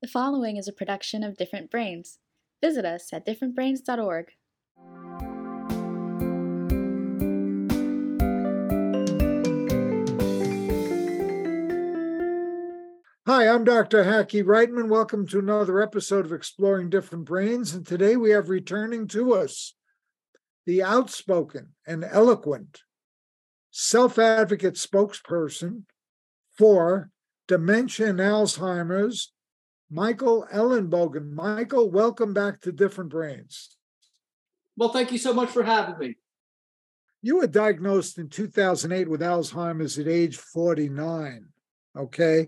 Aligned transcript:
The 0.00 0.06
following 0.06 0.56
is 0.56 0.68
a 0.68 0.72
production 0.72 1.24
of 1.24 1.36
Different 1.36 1.72
Brains. 1.72 2.20
Visit 2.62 2.84
us 2.84 3.12
at 3.12 3.26
differentbrains.org. 3.26 4.26
Hi, 13.26 13.48
I'm 13.48 13.64
Dr. 13.64 14.04
Hackie 14.04 14.44
Reitman. 14.44 14.88
Welcome 14.88 15.26
to 15.26 15.40
another 15.40 15.82
episode 15.82 16.24
of 16.24 16.32
Exploring 16.32 16.90
Different 16.90 17.24
Brains. 17.24 17.74
And 17.74 17.84
today 17.84 18.14
we 18.14 18.30
have 18.30 18.48
returning 18.48 19.08
to 19.08 19.34
us 19.34 19.74
the 20.64 20.80
outspoken 20.80 21.74
and 21.84 22.04
eloquent 22.04 22.82
self 23.72 24.16
advocate 24.16 24.74
spokesperson 24.74 25.82
for 26.56 27.10
dementia 27.48 28.10
and 28.10 28.20
Alzheimer's, 28.20 29.32
Michael 29.90 30.46
Ellenbogen. 30.52 31.32
Michael, 31.32 31.90
welcome 31.90 32.34
back 32.34 32.60
to 32.62 32.72
Different 32.72 33.10
Brains. 33.10 33.76
Well, 34.76 34.90
thank 34.90 35.12
you 35.12 35.18
so 35.18 35.32
much 35.32 35.50
for 35.50 35.62
having 35.62 35.98
me. 35.98 36.14
You 37.22 37.38
were 37.38 37.46
diagnosed 37.46 38.18
in 38.18 38.28
2008 38.28 39.08
with 39.08 39.20
Alzheimer's 39.20 39.98
at 39.98 40.06
age 40.06 40.36
49, 40.36 41.46
okay? 41.96 42.46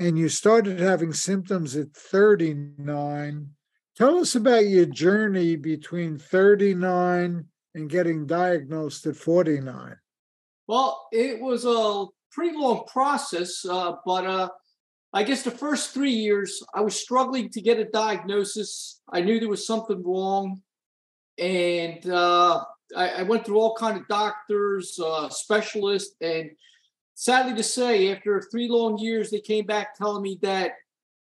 and 0.00 0.18
you 0.18 0.30
started 0.30 0.80
having 0.80 1.12
symptoms 1.12 1.76
at 1.76 1.92
39. 1.92 3.50
Tell 3.96 4.18
us 4.18 4.34
about 4.34 4.66
your 4.66 4.86
journey 4.86 5.56
between 5.56 6.18
39 6.18 7.44
and 7.74 7.90
getting 7.90 8.26
diagnosed 8.26 9.04
at 9.04 9.14
49. 9.14 9.96
Well, 10.66 11.06
it 11.12 11.38
was 11.38 11.66
a 11.66 12.06
pretty 12.32 12.56
long 12.56 12.84
process, 12.86 13.62
uh, 13.68 13.96
but 14.06 14.24
uh, 14.24 14.48
I 15.12 15.24
guess 15.24 15.42
the 15.42 15.50
first 15.50 15.90
three 15.90 16.12
years 16.12 16.62
I 16.72 16.82
was 16.82 17.00
struggling 17.00 17.50
to 17.50 17.60
get 17.60 17.78
a 17.78 17.84
diagnosis. 17.84 19.00
I 19.12 19.22
knew 19.22 19.40
there 19.40 19.48
was 19.48 19.66
something 19.66 20.02
wrong, 20.04 20.62
and 21.38 22.08
uh, 22.08 22.62
I, 22.96 23.08
I, 23.08 23.22
went 23.24 23.44
through 23.44 23.58
all 23.58 23.74
kind 23.74 23.96
of 23.96 24.06
doctors, 24.06 24.98
uh, 25.02 25.28
specialists, 25.28 26.14
and 26.20 26.50
sadly 27.14 27.54
to 27.54 27.62
say, 27.62 28.14
after 28.14 28.40
three 28.40 28.68
long 28.68 28.98
years, 28.98 29.30
they 29.30 29.40
came 29.40 29.66
back 29.66 29.96
telling 29.96 30.22
me 30.22 30.38
that 30.42 30.72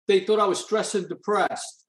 they 0.08 0.22
thought 0.22 0.40
I 0.40 0.46
was 0.46 0.64
stressed 0.64 0.96
and 0.96 1.08
depressed. 1.08 1.86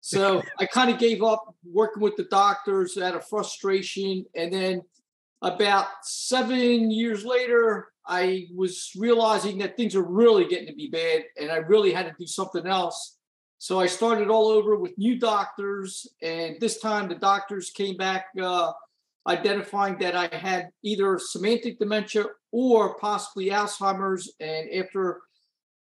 So 0.00 0.42
I 0.58 0.66
kind 0.66 0.90
of 0.90 0.98
gave 0.98 1.22
up 1.22 1.54
working 1.64 2.02
with 2.02 2.16
the 2.16 2.24
doctors 2.24 2.98
out 2.98 3.14
of 3.14 3.26
frustration. 3.28 4.24
And 4.34 4.52
then 4.52 4.82
about 5.42 5.86
seven 6.02 6.90
years 6.90 7.24
later, 7.24 7.88
I 8.10 8.48
was 8.54 8.90
realizing 8.96 9.58
that 9.58 9.76
things 9.76 9.94
are 9.94 10.02
really 10.02 10.44
getting 10.46 10.66
to 10.66 10.74
be 10.74 10.88
bad 10.88 11.22
and 11.40 11.50
I 11.50 11.58
really 11.58 11.92
had 11.92 12.06
to 12.06 12.14
do 12.18 12.26
something 12.26 12.66
else. 12.66 13.16
So 13.58 13.78
I 13.78 13.86
started 13.86 14.28
all 14.28 14.48
over 14.48 14.74
with 14.74 14.98
new 14.98 15.16
doctors. 15.16 16.08
And 16.20 16.56
this 16.60 16.80
time 16.80 17.08
the 17.08 17.14
doctors 17.14 17.70
came 17.70 17.96
back 17.96 18.26
uh, 18.42 18.72
identifying 19.28 19.96
that 19.98 20.16
I 20.16 20.34
had 20.34 20.70
either 20.82 21.20
semantic 21.20 21.78
dementia 21.78 22.24
or 22.50 22.98
possibly 22.98 23.50
Alzheimer's. 23.50 24.32
And 24.40 24.68
after 24.74 25.20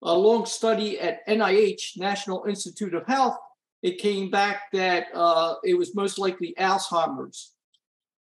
a 0.01 0.13
long 0.13 0.45
study 0.45 0.99
at 0.99 1.25
NIH, 1.29 1.97
National 1.97 2.43
Institute 2.43 2.93
of 2.93 3.07
Health, 3.07 3.37
it 3.83 3.99
came 3.99 4.29
back 4.29 4.63
that 4.73 5.05
uh, 5.13 5.55
it 5.63 5.75
was 5.75 5.95
most 5.95 6.19
likely 6.19 6.53
Alzheimer's. 6.59 7.53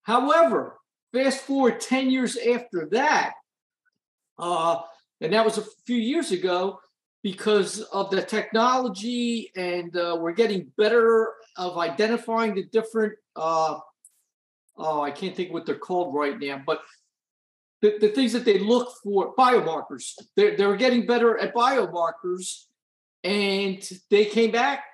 However, 0.04 0.78
fast 1.12 1.40
forward 1.40 1.80
10 1.80 2.08
years 2.08 2.36
after 2.36 2.88
that, 2.92 3.32
uh, 4.40 4.80
and 5.20 5.32
that 5.32 5.44
was 5.44 5.58
a 5.58 5.64
few 5.86 5.96
years 5.96 6.32
ago, 6.32 6.80
because 7.22 7.80
of 7.80 8.10
the 8.10 8.22
technology 8.22 9.52
and 9.56 9.96
uh, 9.96 10.16
we're 10.18 10.32
getting 10.32 10.72
better 10.78 11.34
of 11.56 11.76
identifying 11.76 12.54
the 12.54 12.64
different 12.64 13.12
uh, 13.36 13.78
oh 14.78 15.02
i 15.02 15.10
can't 15.10 15.36
think 15.36 15.52
what 15.52 15.66
they're 15.66 15.74
called 15.74 16.14
right 16.14 16.38
now 16.38 16.60
but 16.64 16.80
the, 17.82 17.98
the 18.00 18.08
things 18.08 18.32
that 18.32 18.44
they 18.44 18.58
look 18.58 18.92
for 19.02 19.34
biomarkers. 19.34 20.12
They're, 20.36 20.54
they're 20.54 20.76
getting 20.76 21.06
better 21.06 21.38
at 21.38 21.54
biomarkers 21.54 22.64
and 23.24 23.88
they 24.10 24.26
came 24.26 24.50
back 24.50 24.84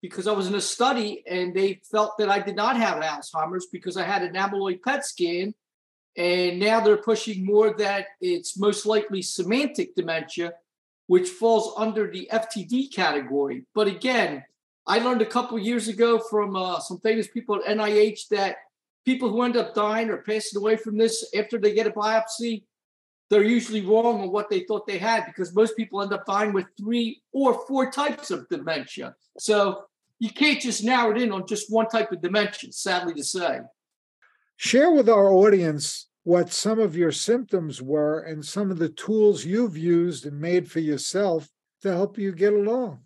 because 0.00 0.26
i 0.26 0.32
was 0.32 0.46
in 0.46 0.54
a 0.54 0.60
study 0.60 1.22
and 1.28 1.54
they 1.54 1.80
felt 1.90 2.16
that 2.18 2.30
i 2.30 2.38
did 2.38 2.56
not 2.56 2.78
have 2.78 3.02
alzheimer's 3.02 3.66
because 3.70 3.98
i 3.98 4.02
had 4.02 4.22
an 4.22 4.32
amyloid 4.32 4.80
pet 4.82 5.04
scan 5.04 5.54
and 6.16 6.58
now 6.58 6.80
they're 6.80 6.96
pushing 6.96 7.44
more 7.44 7.74
that 7.76 8.06
it's 8.20 8.58
most 8.58 8.86
likely 8.86 9.22
semantic 9.22 9.94
dementia 9.94 10.52
which 11.06 11.28
falls 11.28 11.74
under 11.76 12.10
the 12.10 12.28
ftd 12.32 12.92
category 12.92 13.64
but 13.74 13.86
again 13.86 14.42
i 14.86 14.98
learned 14.98 15.22
a 15.22 15.26
couple 15.26 15.58
years 15.58 15.88
ago 15.88 16.18
from 16.18 16.56
uh, 16.56 16.78
some 16.78 16.98
famous 17.00 17.28
people 17.28 17.56
at 17.56 17.76
nih 17.76 18.28
that 18.30 18.56
people 19.04 19.28
who 19.28 19.42
end 19.42 19.56
up 19.56 19.74
dying 19.74 20.10
or 20.10 20.18
passing 20.18 20.60
away 20.60 20.76
from 20.76 20.96
this 20.96 21.30
after 21.36 21.58
they 21.58 21.74
get 21.74 21.86
a 21.86 21.90
biopsy, 21.90 22.64
they're 23.30 23.42
usually 23.42 23.84
wrong 23.84 24.22
on 24.22 24.30
what 24.30 24.50
they 24.50 24.60
thought 24.60 24.86
they 24.86 24.98
had 24.98 25.26
because 25.26 25.54
most 25.54 25.76
people 25.76 26.02
end 26.02 26.12
up 26.12 26.26
dying 26.26 26.52
with 26.52 26.66
three 26.78 27.22
or 27.32 27.66
four 27.66 27.90
types 27.90 28.30
of 28.30 28.48
dementia. 28.48 29.14
So 29.38 29.84
you 30.18 30.30
can't 30.30 30.60
just 30.60 30.84
narrow 30.84 31.14
it 31.14 31.20
in 31.20 31.32
on 31.32 31.46
just 31.46 31.72
one 31.72 31.88
type 31.88 32.12
of 32.12 32.20
dementia, 32.20 32.72
sadly 32.72 33.14
to 33.14 33.24
say. 33.24 33.60
Share 34.56 34.90
with 34.90 35.08
our 35.08 35.30
audience 35.30 36.08
what 36.22 36.52
some 36.52 36.78
of 36.78 36.96
your 36.96 37.12
symptoms 37.12 37.82
were 37.82 38.20
and 38.20 38.44
some 38.44 38.70
of 38.70 38.78
the 38.78 38.88
tools 38.88 39.44
you've 39.44 39.76
used 39.76 40.24
and 40.26 40.40
made 40.40 40.70
for 40.70 40.80
yourself 40.80 41.50
to 41.82 41.92
help 41.92 42.16
you 42.16 42.32
get 42.32 42.52
along. 42.52 43.00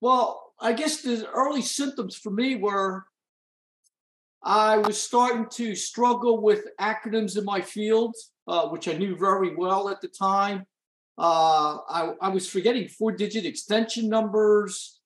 Well, 0.00 0.52
I 0.58 0.72
guess 0.72 1.02
the 1.02 1.28
early 1.30 1.62
symptoms 1.62 2.16
for 2.16 2.30
me 2.30 2.56
were 2.56 3.04
I 4.42 4.78
was 4.78 5.00
starting 5.00 5.48
to 5.54 5.74
struggle 5.74 6.40
with 6.40 6.68
acronyms 6.80 7.36
in 7.36 7.44
my 7.44 7.60
field, 7.60 8.14
uh, 8.46 8.68
which 8.68 8.86
I 8.86 8.92
knew 8.92 9.16
very 9.16 9.56
well 9.56 9.88
at 9.88 10.00
the 10.00 10.08
time. 10.08 10.66
Uh, 11.18 11.78
I, 11.88 12.12
I, 12.20 12.28
was 12.28 12.48
forgetting 12.48 12.88
four 12.88 13.10
digit 13.10 13.44
extension 13.44 14.08
numbers, 14.08 15.00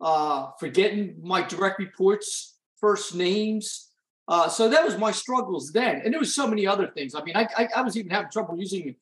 uh, 0.00 0.48
forgetting 0.58 1.18
my 1.22 1.42
direct 1.42 1.78
reports, 1.78 2.49
first 2.80 3.14
names. 3.14 3.88
Uh, 4.28 4.48
so 4.48 4.68
that 4.68 4.84
was 4.84 4.96
my 4.96 5.10
struggles 5.10 5.72
then. 5.72 6.00
And 6.04 6.12
there 6.12 6.20
was 6.20 6.34
so 6.34 6.46
many 6.46 6.66
other 6.66 6.86
things. 6.86 7.14
I 7.14 7.22
mean, 7.22 7.36
I, 7.36 7.48
I, 7.56 7.68
I 7.76 7.82
was 7.82 7.96
even 7.96 8.10
having 8.10 8.30
trouble 8.30 8.56
using 8.58 8.94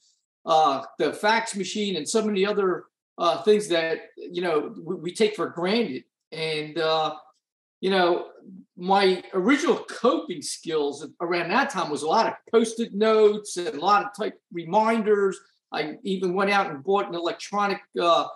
uh, 0.46 0.82
the 0.98 1.12
fax 1.12 1.54
machine 1.54 1.96
and 1.96 2.08
so 2.08 2.22
many 2.24 2.46
other 2.46 2.84
uh, 3.18 3.42
things 3.42 3.68
that, 3.68 3.98
you 4.16 4.40
know, 4.40 4.74
we, 4.82 4.94
we, 4.94 5.12
take 5.12 5.36
for 5.36 5.48
granted. 5.48 6.04
And, 6.32 6.78
you 7.80 7.90
know, 7.90 8.26
my 8.76 9.22
original 9.34 9.76
coping 9.76 10.42
skills 10.42 11.06
around 11.20 11.50
that 11.50 11.70
time 11.70 11.90
was 11.90 12.02
a 12.02 12.08
lot 12.08 12.26
of 12.26 12.34
post-it 12.52 12.94
notes 12.94 13.56
and 13.56 13.76
a 13.76 13.80
lot 13.80 14.04
of 14.04 14.14
type 14.16 14.40
reminders. 14.52 15.38
I 15.72 15.96
even 16.02 16.34
went 16.34 16.50
out 16.50 16.70
and 16.70 16.82
bought 16.82 17.08
an 17.08 17.14
electronic 17.14 17.78
uh, 18.00 18.26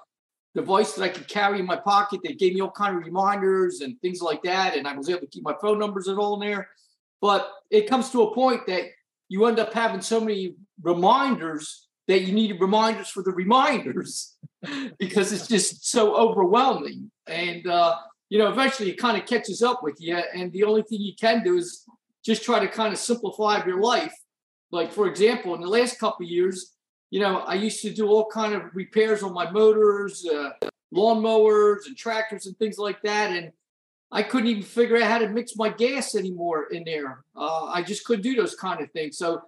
device 0.54 0.92
that 0.92 1.02
I 1.02 1.08
could 1.08 1.28
carry 1.28 1.58
in 1.58 1.66
my 1.66 1.76
pocket 1.76 2.20
that 2.24 2.38
gave 2.38 2.54
me 2.54 2.60
all 2.60 2.70
kind 2.70 2.96
of 2.96 3.04
reminders 3.04 3.80
and 3.80 4.00
things 4.00 4.20
like 4.20 4.42
that. 4.42 4.76
And 4.76 4.86
I 4.86 4.96
was 4.96 5.08
able 5.08 5.20
to 5.20 5.26
keep 5.26 5.42
my 5.42 5.54
phone 5.60 5.78
numbers 5.78 6.08
and 6.08 6.18
all 6.18 6.40
in 6.40 6.48
there. 6.48 6.68
But 7.20 7.50
it 7.70 7.88
comes 7.88 8.10
to 8.10 8.22
a 8.22 8.34
point 8.34 8.66
that 8.66 8.84
you 9.28 9.46
end 9.46 9.58
up 9.58 9.72
having 9.72 10.00
so 10.00 10.20
many 10.20 10.56
reminders 10.82 11.88
that 12.08 12.22
you 12.22 12.32
need 12.32 12.60
reminders 12.60 13.08
for 13.08 13.22
the 13.22 13.30
reminders 13.30 14.36
because 14.98 15.32
it's 15.32 15.46
just 15.46 15.88
so 15.88 16.14
overwhelming. 16.14 17.10
And 17.26 17.66
uh, 17.66 17.96
you 18.28 18.38
know, 18.38 18.48
eventually 18.48 18.90
it 18.90 18.98
kind 18.98 19.16
of 19.20 19.26
catches 19.26 19.62
up 19.62 19.82
with 19.82 19.96
you. 20.00 20.16
And 20.16 20.52
the 20.52 20.64
only 20.64 20.82
thing 20.82 21.00
you 21.00 21.14
can 21.19 21.42
do 21.42 21.56
is 21.56 21.86
just 22.24 22.42
try 22.42 22.60
to 22.60 22.69
kind 22.69 22.92
of 22.92 22.98
simplify 22.98 23.64
your 23.64 23.80
life. 23.80 24.14
Like, 24.70 24.90
for 24.90 25.06
example, 25.06 25.54
in 25.54 25.60
the 25.60 25.69
last 25.69 25.98
couple 25.98 26.24
years, 26.24 26.72
you 27.12 27.21
know, 27.21 27.41
I 27.41 27.56
used 27.56 27.83
to 27.83 27.93
do 27.93 28.09
all 28.09 28.25
kind 28.25 28.55
of 28.55 28.75
repairs 28.75 29.23
on 29.23 29.34
my 29.34 29.50
motors, 29.50 30.25
uh, 30.27 30.53
lawnmowers 30.94 31.85
and 31.85 31.94
tractors 31.94 32.47
and 32.47 32.56
things 32.56 32.79
like 32.79 33.03
that. 33.03 33.31
And 33.31 33.53
I 34.11 34.23
couldn't 34.23 34.49
even 34.49 34.62
figure 34.62 34.97
out 34.97 35.03
how 35.03 35.19
to 35.19 35.29
mix 35.29 35.55
my 35.55 35.69
gas 35.69 36.14
anymore 36.14 36.69
in 36.73 36.85
there. 36.85 37.23
Uh, 37.37 37.67
I 37.67 37.82
just 37.82 38.06
couldn't 38.06 38.23
do 38.23 38.35
those 38.35 38.55
kind 38.55 38.81
of 38.81 38.91
things. 38.93 39.19
So 39.19 39.43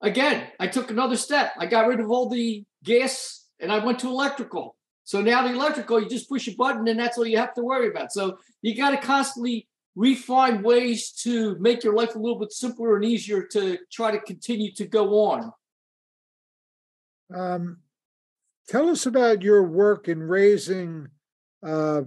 again, 0.00 0.48
I 0.58 0.66
took 0.66 0.90
another 0.90 1.16
step. 1.16 1.52
I 1.56 1.66
got 1.66 1.86
rid 1.86 2.00
of 2.00 2.10
all 2.10 2.28
the 2.28 2.64
gas 2.82 3.46
and 3.60 3.70
I 3.70 3.84
went 3.84 4.00
to 4.00 4.08
electrical. 4.08 4.74
So 5.04 5.20
now 5.20 5.46
the 5.46 5.54
electrical, 5.54 6.02
you 6.02 6.08
just 6.08 6.28
push 6.28 6.48
a 6.48 6.56
button 6.56 6.88
and 6.88 6.98
that's 6.98 7.16
all 7.16 7.26
you 7.26 7.38
have 7.38 7.54
to 7.54 7.62
worry 7.62 7.86
about. 7.86 8.10
So 8.10 8.38
you 8.62 8.76
got 8.76 8.90
to 8.90 8.96
constantly 8.96 9.68
refine 9.94 10.60
ways 10.64 11.12
to 11.22 11.56
make 11.60 11.84
your 11.84 11.94
life 11.94 12.16
a 12.16 12.18
little 12.18 12.38
bit 12.40 12.50
simpler 12.50 12.96
and 12.96 13.04
easier 13.04 13.44
to 13.52 13.78
try 13.92 14.10
to 14.10 14.18
continue 14.18 14.72
to 14.72 14.88
go 14.88 15.20
on. 15.26 15.52
Um, 17.34 17.78
tell 18.68 18.88
us 18.88 19.06
about 19.06 19.42
your 19.42 19.62
work 19.62 20.08
in 20.08 20.22
raising 20.22 21.08
uh, 21.66 22.02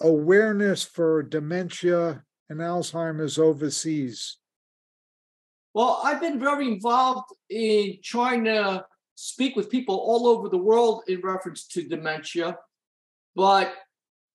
awareness 0.00 0.84
for 0.84 1.22
dementia 1.22 2.22
and 2.48 2.60
Alzheimer's 2.60 3.38
overseas. 3.38 4.38
Well, 5.74 6.00
I've 6.02 6.20
been 6.20 6.40
very 6.40 6.66
involved 6.66 7.30
in 7.50 7.98
trying 8.02 8.44
to 8.44 8.84
speak 9.14 9.54
with 9.54 9.70
people 9.70 9.96
all 9.96 10.26
over 10.26 10.48
the 10.48 10.58
world 10.58 11.02
in 11.08 11.20
reference 11.20 11.66
to 11.68 11.86
dementia, 11.86 12.56
but 13.36 13.74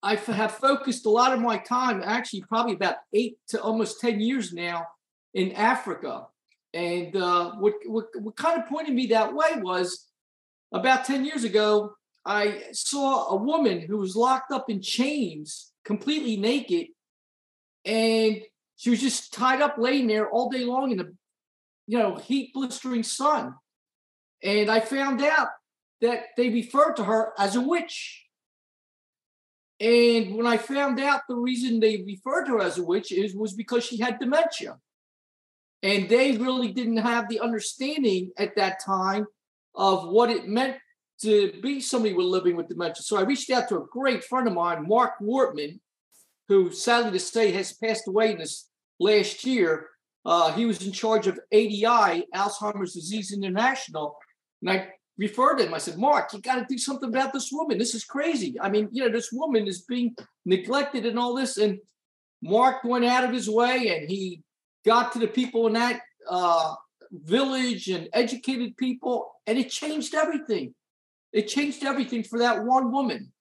I 0.03 0.15
have 0.15 0.51
focused 0.51 1.05
a 1.05 1.09
lot 1.09 1.33
of 1.33 1.39
my 1.39 1.57
time, 1.57 2.01
actually, 2.03 2.41
probably 2.41 2.73
about 2.73 2.97
eight 3.13 3.37
to 3.49 3.61
almost 3.61 4.01
10 4.01 4.19
years 4.19 4.51
now, 4.51 4.85
in 5.33 5.53
Africa. 5.53 6.27
And 6.73 7.15
uh, 7.15 7.51
what, 7.53 7.73
what, 7.85 8.05
what 8.19 8.35
kind 8.35 8.61
of 8.61 8.67
pointed 8.67 8.93
me 8.93 9.07
that 9.07 9.33
way 9.33 9.51
was 9.57 10.07
about 10.71 11.05
10 11.05 11.23
years 11.23 11.43
ago, 11.43 11.93
I 12.25 12.63
saw 12.71 13.29
a 13.29 13.35
woman 13.35 13.81
who 13.81 13.97
was 13.97 14.15
locked 14.15 14.51
up 14.51 14.69
in 14.69 14.81
chains, 14.81 15.71
completely 15.85 16.37
naked, 16.37 16.87
and 17.85 18.41
she 18.75 18.89
was 18.89 19.01
just 19.01 19.33
tied 19.33 19.61
up, 19.61 19.75
laying 19.77 20.07
there 20.07 20.29
all 20.29 20.49
day 20.49 20.63
long 20.63 20.91
in 20.91 20.97
the, 20.97 21.13
you 21.85 21.99
know, 21.99 22.15
heat 22.15 22.53
blistering 22.53 23.03
sun. 23.03 23.55
And 24.41 24.69
I 24.69 24.79
found 24.79 25.21
out 25.21 25.49
that 26.01 26.27
they 26.37 26.49
referred 26.49 26.95
to 26.95 27.03
her 27.03 27.33
as 27.37 27.55
a 27.55 27.61
witch. 27.61 28.25
And 29.79 30.35
when 30.35 30.47
I 30.47 30.57
found 30.57 30.99
out 30.99 31.21
the 31.27 31.35
reason 31.35 31.79
they 31.79 32.03
referred 32.05 32.45
to 32.45 32.53
her 32.53 32.61
as 32.61 32.77
a 32.77 32.83
witch 32.83 33.11
is 33.11 33.35
was 33.35 33.53
because 33.53 33.83
she 33.83 33.97
had 33.97 34.19
dementia. 34.19 34.77
And 35.83 36.07
they 36.07 36.37
really 36.37 36.71
didn't 36.71 36.97
have 36.97 37.27
the 37.27 37.41
understanding 37.41 38.31
at 38.37 38.55
that 38.55 38.81
time 38.83 39.27
of 39.75 40.07
what 40.07 40.29
it 40.29 40.47
meant 40.47 40.77
to 41.21 41.51
be 41.61 41.81
somebody 41.81 42.13
with 42.13 42.25
living 42.25 42.55
with 42.55 42.69
dementia. 42.69 43.03
So 43.03 43.17
I 43.17 43.23
reached 43.23 43.49
out 43.51 43.67
to 43.69 43.77
a 43.77 43.85
great 43.91 44.23
friend 44.23 44.47
of 44.47 44.53
mine, 44.53 44.87
Marc 44.87 45.19
Wortmann, 45.21 45.79
who 46.47 46.71
sadly 46.71 47.11
to 47.11 47.19
say 47.19 47.51
has 47.51 47.73
passed 47.73 48.07
away 48.07 48.35
this 48.35 48.69
last 48.99 49.45
year. 49.45 49.89
Uh, 50.25 50.53
he 50.53 50.65
was 50.65 50.85
in 50.85 50.93
charge 50.93 51.27
of 51.27 51.39
ADI, 51.51 52.25
Alzheimer's 52.33 52.93
Disease 52.93 53.33
International. 53.33 54.17
And 54.61 54.71
I 54.71 54.87
referred 55.17 55.59
him. 55.59 55.73
I 55.73 55.79
said, 55.79 55.97
Mark, 55.97 56.31
you 56.31 56.39
got 56.39 56.55
to 56.55 56.65
do 56.67 56.77
something 56.77 57.09
about 57.09 57.33
this 57.33 57.49
woman. 57.51 57.77
This 57.77 57.93
is 57.93 58.05
crazy. 58.05 58.55
I 58.61 58.69
mean, 58.69 58.87
you 58.91 59.03
know, 59.03 59.11
this 59.11 59.31
woman 59.33 59.67
is 59.67 59.81
being 59.81 60.15
neglected 60.45 61.05
and 61.05 61.19
all 61.19 61.35
this. 61.35 61.57
And 61.57 61.79
Mark 62.41 62.83
went 62.85 63.05
out 63.05 63.25
of 63.25 63.31
his 63.31 63.49
way 63.49 63.97
and 63.97 64.09
he 64.09 64.43
got 64.85 65.13
to 65.13 65.19
the 65.19 65.27
people 65.27 65.67
in 65.67 65.73
that 65.73 66.01
uh, 66.29 66.75
village 67.11 67.87
and 67.87 68.09
educated 68.13 68.77
people, 68.77 69.31
and 69.47 69.57
it 69.57 69.69
changed 69.69 70.15
everything. 70.15 70.73
It 71.31 71.47
changed 71.47 71.83
everything 71.83 72.23
for 72.23 72.39
that 72.39 72.63
one 72.63 72.91
woman. 72.91 73.31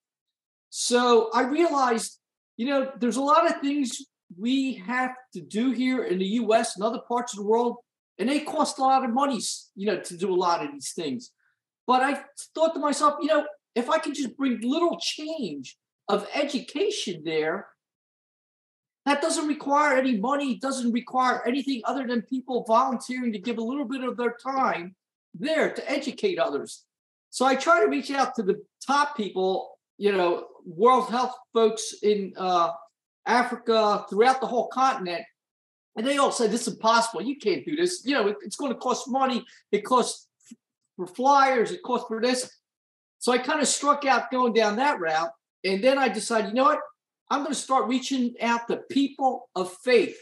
So 0.71 1.31
I 1.35 1.43
realized, 1.43 2.19
you 2.57 2.67
know, 2.67 2.91
there's 2.99 3.17
a 3.17 3.23
lot 3.23 3.51
of 3.51 3.61
things 3.61 3.99
we 4.39 4.75
have 4.87 5.15
to 5.35 5.41
do 5.41 5.73
here 5.73 6.05
in 6.05 6.19
the 6.19 6.27
US 6.27 6.77
and 6.77 6.85
other 6.85 7.01
parts 7.07 7.33
of 7.33 7.39
the 7.39 7.47
world, 7.47 7.77
and 8.19 8.29
they 8.29 8.41
cost 8.41 8.79
a 8.79 8.83
lot 8.83 9.05
of 9.05 9.11
money, 9.11 9.41
you 9.75 9.87
know, 9.87 10.01
to 10.01 10.17
do 10.17 10.33
a 10.33 10.37
lot 10.37 10.65
of 10.65 10.73
these 10.73 10.93
things. 10.93 11.33
But 11.87 12.03
I 12.03 12.23
thought 12.55 12.75
to 12.75 12.81
myself, 12.81 13.17
you 13.21 13.29
know, 13.29 13.47
if 13.75 13.91
I 13.91 13.99
can 13.99 14.15
just 14.15 14.37
bring 14.37 14.61
little 14.63 14.99
change 15.01 15.77
of 16.09 16.27
education 16.35 17.23
there, 17.25 17.69
that 19.05 19.21
doesn't 19.21 19.49
require 19.49 19.97
any 19.97 20.17
money, 20.17 20.59
doesn't 20.59 20.93
require 20.93 21.43
anything 21.47 21.83
other 21.85 22.07
than 22.07 22.23
people 22.23 22.65
volunteering 22.67 23.33
to 23.33 23.39
give 23.39 23.59
a 23.59 23.63
little 23.63 23.85
bit 23.85 24.05
of 24.05 24.17
their 24.17 24.37
time 24.43 24.95
there 25.35 25.73
to 25.73 25.91
educate 25.91 26.39
others. 26.39 26.85
So 27.31 27.45
I 27.45 27.57
try 27.57 27.81
to 27.81 27.91
reach 27.91 28.11
out 28.11 28.35
to 28.37 28.43
the 28.43 28.63
top 28.87 29.17
people, 29.17 29.79
you 29.99 30.13
know, 30.13 30.47
World 30.65 31.09
Health 31.09 31.35
folks 31.53 31.95
in 32.03 32.33
uh, 32.37 32.71
Africa, 33.27 34.05
throughout 34.09 34.41
the 34.41 34.47
whole 34.47 34.69
continent, 34.69 35.25
and 35.97 36.07
they 36.07 36.19
all 36.19 36.33
say 36.33 36.47
this 36.47 36.67
is 36.67 36.75
impossible. 36.75 37.23
You 37.23 37.37
can't 37.37 37.65
do 37.65 37.77
this. 37.77 38.03
You 38.05 38.15
know, 38.15 38.29
it, 38.29 38.37
it's 38.43 38.57
going 38.57 38.73
to 38.73 38.79
cost 38.79 39.09
money. 39.09 39.45
It 39.73 39.85
costs 39.85 40.29
for 40.97 41.07
flyers. 41.07 41.71
It 41.71 41.83
costs 41.83 42.07
for 42.09 42.21
this. 42.21 42.51
So 43.19 43.33
I 43.33 43.39
kind 43.39 43.61
of 43.61 43.69
struck 43.69 44.05
out 44.05 44.31
going 44.31 44.53
down 44.53 44.77
that 44.77 45.01
route, 45.01 45.31
and 45.65 45.83
then 45.83 45.99
I 45.99 46.09
decided, 46.09 46.49
you 46.49 46.55
know 46.55 46.65
what? 46.65 46.81
I'm 47.33 47.45
going 47.45 47.55
to 47.55 47.59
start 47.59 47.89
reaching 47.89 48.35
out 48.43 48.69
to 48.69 48.77
people 48.91 49.49
of 49.57 49.73
faith, 49.79 50.19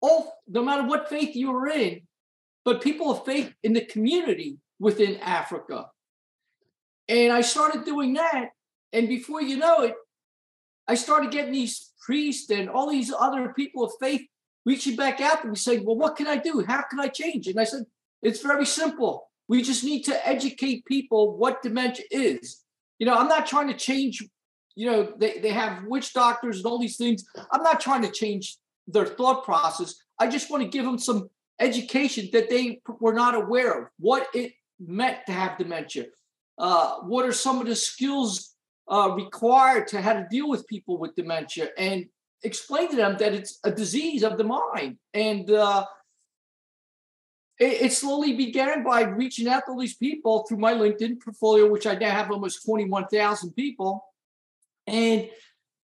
all 0.00 0.32
no 0.48 0.64
matter 0.64 0.88
what 0.88 1.10
faith 1.10 1.36
you 1.36 1.54
are 1.54 1.68
in, 1.68 2.00
but 2.64 2.80
people 2.80 3.10
of 3.10 3.26
faith 3.26 3.52
in 3.62 3.74
the 3.74 3.84
community 3.84 4.56
within 4.80 5.18
Africa. 5.18 5.90
And 7.08 7.30
I 7.30 7.42
started 7.42 7.84
doing 7.84 8.14
that, 8.14 8.48
and 8.94 9.06
before 9.06 9.42
you 9.42 9.58
know 9.58 9.82
it, 9.82 9.96
I 10.88 10.94
started 10.94 11.30
getting 11.30 11.52
these 11.52 11.92
priests 12.00 12.50
and 12.50 12.70
all 12.70 12.90
these 12.90 13.12
other 13.12 13.52
people 13.52 13.84
of 13.84 13.92
faith 14.00 14.22
reaching 14.64 14.96
back 14.96 15.20
out 15.20 15.42
to 15.42 15.48
me 15.48 15.56
saying, 15.56 15.84
Well, 15.84 15.96
what 15.96 16.16
can 16.16 16.26
I 16.26 16.38
do? 16.38 16.64
How 16.66 16.84
can 16.88 17.00
I 17.00 17.08
change? 17.08 17.48
And 17.48 17.60
I 17.60 17.64
said, 17.64 17.84
It's 18.22 18.40
very 18.40 18.64
simple. 18.64 19.28
We 19.46 19.60
just 19.60 19.84
need 19.84 20.04
to 20.04 20.26
educate 20.26 20.86
people 20.86 21.36
what 21.36 21.62
dementia 21.62 22.06
is. 22.10 22.62
You 22.98 23.04
know, 23.04 23.14
I'm 23.14 23.28
not 23.28 23.46
trying 23.46 23.68
to 23.68 23.76
change 23.76 24.26
you 24.76 24.86
know, 24.86 25.12
they, 25.18 25.38
they 25.38 25.50
have 25.50 25.84
witch 25.84 26.12
doctors 26.12 26.58
and 26.58 26.66
all 26.66 26.78
these 26.78 26.96
things. 26.96 27.24
I'm 27.50 27.62
not 27.62 27.80
trying 27.80 28.02
to 28.02 28.10
change 28.10 28.56
their 28.86 29.06
thought 29.06 29.44
process. 29.44 29.96
I 30.18 30.28
just 30.28 30.50
want 30.50 30.62
to 30.62 30.68
give 30.68 30.84
them 30.84 30.98
some 30.98 31.28
education 31.58 32.28
that 32.32 32.50
they 32.50 32.80
were 33.00 33.14
not 33.14 33.34
aware 33.34 33.82
of, 33.82 33.88
what 33.98 34.28
it 34.34 34.52
meant 34.78 35.18
to 35.26 35.32
have 35.32 35.58
dementia. 35.58 36.04
Uh, 36.58 36.96
what 37.00 37.26
are 37.26 37.32
some 37.32 37.60
of 37.60 37.66
the 37.66 37.74
skills 37.74 38.54
uh, 38.90 39.12
required 39.16 39.88
to 39.88 40.00
how 40.00 40.12
to 40.12 40.26
deal 40.30 40.48
with 40.48 40.66
people 40.68 40.98
with 40.98 41.16
dementia 41.16 41.68
and 41.76 42.06
explain 42.44 42.88
to 42.90 42.96
them 42.96 43.16
that 43.18 43.34
it's 43.34 43.58
a 43.64 43.70
disease 43.70 44.22
of 44.22 44.38
the 44.38 44.44
mind. 44.44 44.98
And 45.12 45.50
uh, 45.50 45.86
it, 47.58 47.82
it, 47.82 47.92
slowly 47.92 48.36
began 48.36 48.84
by 48.84 49.02
reaching 49.02 49.48
out 49.48 49.64
to 49.66 49.72
all 49.72 49.80
these 49.80 49.96
people 49.96 50.44
through 50.46 50.58
my 50.58 50.72
LinkedIn 50.72 51.22
portfolio, 51.22 51.70
which 51.70 51.86
I 51.86 51.94
now 51.94 52.10
have 52.10 52.30
almost 52.30 52.64
21,000 52.64 53.52
people. 53.52 54.04
And 54.86 55.28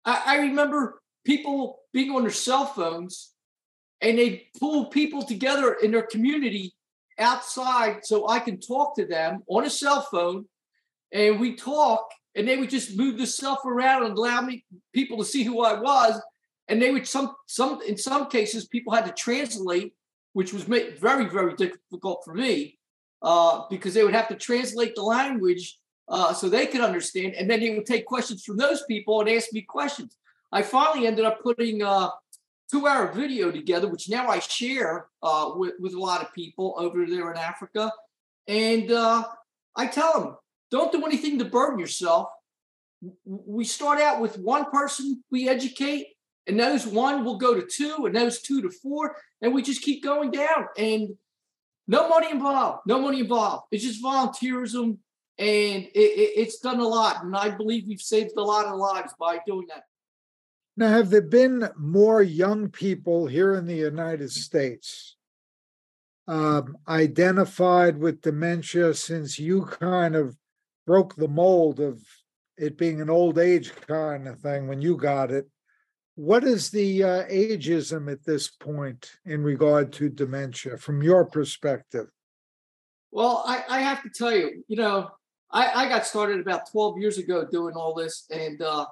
I, 0.04 0.22
I 0.26 0.36
remember 0.38 1.02
people 1.26 1.80
being 1.94 2.12
on 2.12 2.24
their 2.24 2.32
cell 2.32 2.66
phones 2.66 3.32
and 4.02 4.18
they 4.18 4.48
pull 4.60 4.86
people 4.86 5.24
together 5.24 5.74
in 5.74 5.92
their 5.92 6.04
community 6.04 6.74
outside 7.18 8.06
so 8.06 8.28
I 8.28 8.40
can 8.40 8.60
talk 8.60 8.96
to 8.98 9.06
them 9.06 9.44
on 9.48 9.66
a 9.66 9.70
cell 9.70 10.02
phone. 10.02 10.46
And 11.12 11.40
we 11.40 11.56
talk 11.56 12.10
and 12.36 12.48
they 12.48 12.58
would 12.58 12.70
just 12.70 12.98
move 12.98 13.18
the 13.18 13.26
stuff 13.26 13.60
around 13.66 14.04
and 14.06 14.18
allow 14.18 14.42
me 14.42 14.66
people 14.94 15.18
to 15.18 15.26
see 15.26 15.44
who 15.44 15.64
I 15.64 15.80
was. 15.80 16.22
And 16.68 16.82
they 16.82 16.92
would 16.92 17.08
some 17.08 17.34
some 17.48 17.80
in 17.88 17.98
some 17.98 18.30
cases 18.30 18.68
people 18.68 18.94
had 18.94 19.06
to 19.06 19.12
translate 19.12 19.94
which 20.34 20.52
was 20.52 20.64
very 20.64 21.30
very 21.30 21.56
difficult 21.56 22.24
for 22.26 22.34
me 22.34 22.78
uh, 23.22 23.62
because 23.70 23.94
they 23.94 24.04
would 24.04 24.14
have 24.14 24.28
to 24.28 24.36
translate 24.36 24.96
the 24.96 25.02
language 25.02 25.80
uh, 26.08 26.34
so 26.34 26.50
they 26.50 26.68
could 26.68 26.82
understand. 26.82 27.34
And 27.34 27.50
then 27.50 27.62
he 27.62 27.72
would 27.72 27.86
take 27.86 28.06
questions 28.06 28.44
from 28.44 28.58
those 28.58 28.84
people 28.84 29.22
and 29.22 29.30
ask 29.30 29.52
me 29.54 29.62
questions. 29.62 30.18
I 30.52 30.62
finally 30.62 31.08
ended 31.08 31.26
up 31.26 31.42
putting 31.42 31.82
a 31.82 32.12
two 32.72 32.88
hour 32.88 33.12
video 33.12 33.52
together, 33.52 33.88
which 33.88 34.10
now 34.10 34.28
I 34.28 34.40
share 34.40 35.08
uh, 35.24 35.52
with, 35.56 35.74
with 35.80 35.94
a 35.94 36.00
lot 36.00 36.22
of 36.22 36.34
people 36.34 36.76
over 36.78 37.06
there 37.06 37.32
in 37.32 37.38
Africa. 37.38 37.92
And 38.48 38.92
uh, 38.92 39.24
I 39.76 39.88
tell 39.88 40.20
them, 40.20 40.36
don't 40.72 40.92
do 40.92 41.06
anything 41.06 41.40
to 41.40 41.46
burden 41.46 41.80
yourself. 41.80 42.30
We 43.26 43.66
start 43.66 44.00
out 44.00 44.22
with 44.22 44.38
one 44.38 44.66
person 44.72 45.24
we 45.32 45.48
educate, 45.50 46.08
and 46.48 46.60
those 46.60 46.88
one 46.88 47.24
will 47.24 47.38
go 47.38 47.54
to 47.54 47.68
two, 47.68 48.06
and 48.06 48.16
those 48.16 48.42
two 48.42 48.62
to 48.62 48.70
four, 48.70 49.18
and 49.42 49.54
we 49.54 49.62
just 49.62 49.82
keep 49.82 50.04
going 50.04 50.32
down. 50.32 50.68
And 50.78 51.16
no 51.88 52.10
money 52.10 52.32
involved, 52.32 52.82
no 52.88 53.00
money 53.00 53.20
involved. 53.20 53.66
It's 53.72 53.84
just 53.84 54.04
volunteerism 54.04 54.98
and 55.38 55.84
it, 55.84 55.90
it, 55.94 56.32
it's 56.38 56.60
done 56.60 56.80
a 56.80 56.88
lot. 56.88 57.24
And 57.24 57.36
I 57.36 57.50
believe 57.50 57.86
we've 57.88 58.02
saved 58.02 58.34
a 58.38 58.44
lot 58.44 58.66
of 58.66 58.78
lives 58.78 59.14
by 59.20 59.40
doing 59.46 59.68
that. 59.70 59.84
Now, 60.78 60.90
have 60.90 61.10
there 61.10 61.22
been 61.22 61.70
more 61.78 62.22
young 62.22 62.70
people 62.70 63.28
here 63.28 63.56
in 63.56 63.66
the 63.66 63.76
United 63.76 64.32
States 64.32 65.16
um, 66.28 66.78
identified 66.88 67.98
with 67.98 68.22
dementia 68.22 68.94
since 68.94 69.40
you 69.40 69.66
kind 69.66 70.16
of 70.16 70.36
broke 70.86 71.16
the 71.16 71.28
mold 71.28 71.80
of 71.80 72.02
it 72.58 72.78
being 72.78 73.02
an 73.02 73.10
old 73.10 73.38
age 73.38 73.74
kind 73.88 74.28
of 74.28 74.40
thing 74.40 74.68
when 74.68 74.82
you 74.82 74.98
got 74.98 75.32
it? 75.32 75.48
What 76.16 76.46
is 76.46 76.70
the 76.70 77.04
uh, 77.04 77.24
ageism 77.26 78.10
at 78.12 78.24
this 78.26 78.50
point 78.50 79.12
in 79.26 79.44
regard 79.44 79.92
to 79.94 80.10
dementia 80.10 80.78
from 80.78 81.04
your 81.04 81.26
perspective? 81.26 82.08
Well, 83.12 83.44
I, 83.46 83.64
I 83.70 83.82
have 83.82 84.02
to 84.04 84.10
tell 84.10 84.34
you, 84.34 84.64
you 84.68 84.78
know, 84.78 85.10
I, 85.56 85.86
I 85.86 85.90
got 85.90 86.06
started 86.06 86.42
about 86.42 86.70
12 86.70 87.00
years 87.00 87.18
ago 87.18 87.48
doing 87.50 87.76
all 87.76 87.96
this. 87.96 88.26
And 88.30 88.62
uh, 88.62 88.86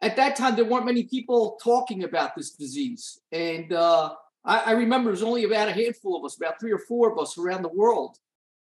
at 0.00 0.16
that 0.16 0.34
time, 0.34 0.56
there 0.56 0.64
weren't 0.64 0.86
many 0.86 1.02
people 1.04 1.58
talking 1.62 2.04
about 2.04 2.34
this 2.34 2.52
disease. 2.52 3.20
And 3.30 3.70
uh, 3.70 4.14
I, 4.46 4.58
I, 4.60 4.70
remember 4.72 5.08
there 5.08 5.12
was 5.12 5.22
only 5.22 5.44
about 5.44 5.68
a 5.68 5.72
handful 5.72 6.16
of 6.16 6.24
us, 6.24 6.38
about 6.38 6.58
three 6.58 6.72
or 6.72 6.78
four 6.78 7.12
of 7.12 7.18
us 7.18 7.36
around 7.36 7.62
the 7.62 7.68
world. 7.68 8.16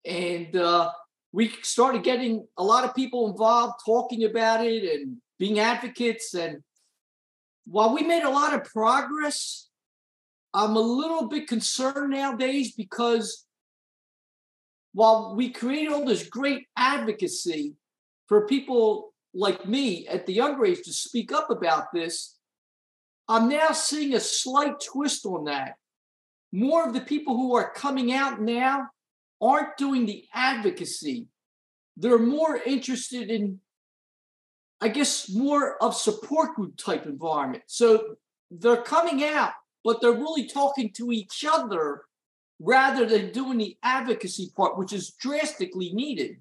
And 0.04 0.56
uh, 0.56 0.92
we 1.32 1.50
started 1.62 2.04
getting 2.04 2.48
a 2.58 2.64
lot 2.64 2.84
of 2.84 2.96
people 2.96 3.30
involved 3.30 3.76
talking 3.86 4.24
about 4.24 4.66
it 4.66 4.84
and 4.84 5.18
being 5.38 5.60
advocates. 5.60 6.34
And 6.34 6.64
while 7.68 7.94
we 7.94 8.02
made 8.02 8.24
a 8.24 8.32
lot 8.32 8.56
of 8.56 8.64
progress, 8.64 9.70
I'm 10.56 10.76
a 10.76 10.82
little 10.82 11.28
bit 11.28 11.48
concerned 11.48 12.10
nowadays 12.10 12.74
because 12.74 13.45
while 14.96 15.36
we 15.36 15.50
create 15.50 15.90
all 15.90 16.06
this 16.06 16.30
great 16.30 16.68
advocacy 16.78 17.74
for 18.28 18.48
people 18.48 19.14
like 19.34 19.68
me 19.68 20.08
at 20.08 20.26
the 20.26 20.32
younger 20.32 20.66
age 20.66 20.82
to 20.84 20.94
speak 20.94 21.34
up 21.34 21.50
about 21.52 21.92
this, 21.94 22.38
I'm 23.28 23.50
now 23.50 23.74
seeing 23.74 24.14
a 24.14 24.22
slight 24.22 24.80
twist 24.80 25.26
on 25.26 25.44
that. 25.46 25.74
More 26.54 26.88
of 26.88 26.94
the 26.94 27.02
people 27.02 27.36
who 27.36 27.54
are 27.56 27.74
coming 27.74 28.14
out 28.14 28.42
now 28.42 28.88
aren't 29.42 29.76
doing 29.76 30.06
the 30.06 30.24
advocacy. 30.34 31.28
They're 31.98 32.18
more 32.18 32.56
interested 32.56 33.30
in, 33.30 33.60
I 34.80 34.88
guess, 34.88 35.30
more 35.30 35.76
of 35.84 35.94
support 35.94 36.56
group 36.56 36.78
type 36.78 37.06
environment. 37.06 37.64
So 37.68 38.16
they're 38.50 38.82
coming 38.82 39.26
out, 39.26 39.52
but 39.84 40.00
they're 40.00 40.14
really 40.14 40.48
talking 40.48 40.94
to 40.94 41.12
each 41.12 41.44
other 41.46 42.04
rather 42.60 43.06
than 43.06 43.32
doing 43.32 43.58
the 43.58 43.78
advocacy 43.84 44.52
part, 44.56 44.78
which 44.78 44.94
is 44.94 45.12
drastically 45.12 45.92
needed. 45.94 46.38